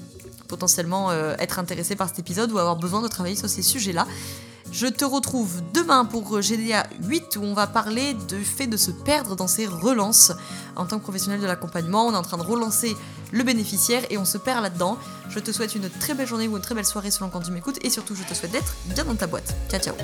potentiellement 0.49 1.11
être 1.39 1.59
intéressé 1.59 1.97
par 1.97 2.09
cet 2.09 2.19
épisode 2.19 2.53
ou 2.53 2.59
avoir 2.59 2.77
besoin 2.77 3.01
de 3.01 3.09
travailler 3.09 3.35
sur 3.35 3.49
ces 3.49 3.63
sujets-là. 3.63 4.07
Je 4.75 4.89
te 4.89 5.05
retrouve 5.05 5.63
demain 5.73 6.05
pour 6.05 6.41
GDA 6.41 6.85
8 7.05 7.37
où 7.37 7.45
on 7.45 7.55
va 7.55 7.69
parler 7.69 8.15
du 8.29 8.45
fait 8.45 8.67
de 8.67 8.77
se 8.77 8.91
perdre 8.91 9.37
dans 9.37 9.47
ses 9.47 9.69
relances. 9.69 10.33
En 10.75 10.85
tant 10.85 10.99
que 10.99 11.05
professionnel 11.05 11.41
de 11.41 11.47
l'accompagnement, 11.47 12.09
on 12.09 12.13
est 12.13 12.17
en 12.17 12.23
train 12.23 12.39
de 12.39 12.43
relancer 12.43 12.97
le 13.31 13.45
bénéficiaire 13.45 14.03
et 14.11 14.19
on 14.19 14.25
se 14.25 14.37
perd 14.37 14.65
là-dedans. 14.65 14.99
Je 15.29 15.39
te 15.39 15.53
souhaite 15.53 15.77
une 15.77 15.89
très 15.89 16.15
belle 16.15 16.27
journée 16.27 16.49
ou 16.49 16.57
une 16.57 16.63
très 16.63 16.75
belle 16.75 16.85
soirée 16.85 17.13
selon 17.13 17.31
quand 17.31 17.43
tu 17.43 17.53
m'écoutes 17.53 17.79
et 17.85 17.89
surtout 17.89 18.17
je 18.17 18.25
te 18.25 18.35
souhaite 18.35 18.51
d'être 18.51 18.75
bien 18.87 19.05
dans 19.05 19.15
ta 19.15 19.29
boîte. 19.29 19.55
Ciao 19.71 19.81
ciao 19.81 19.95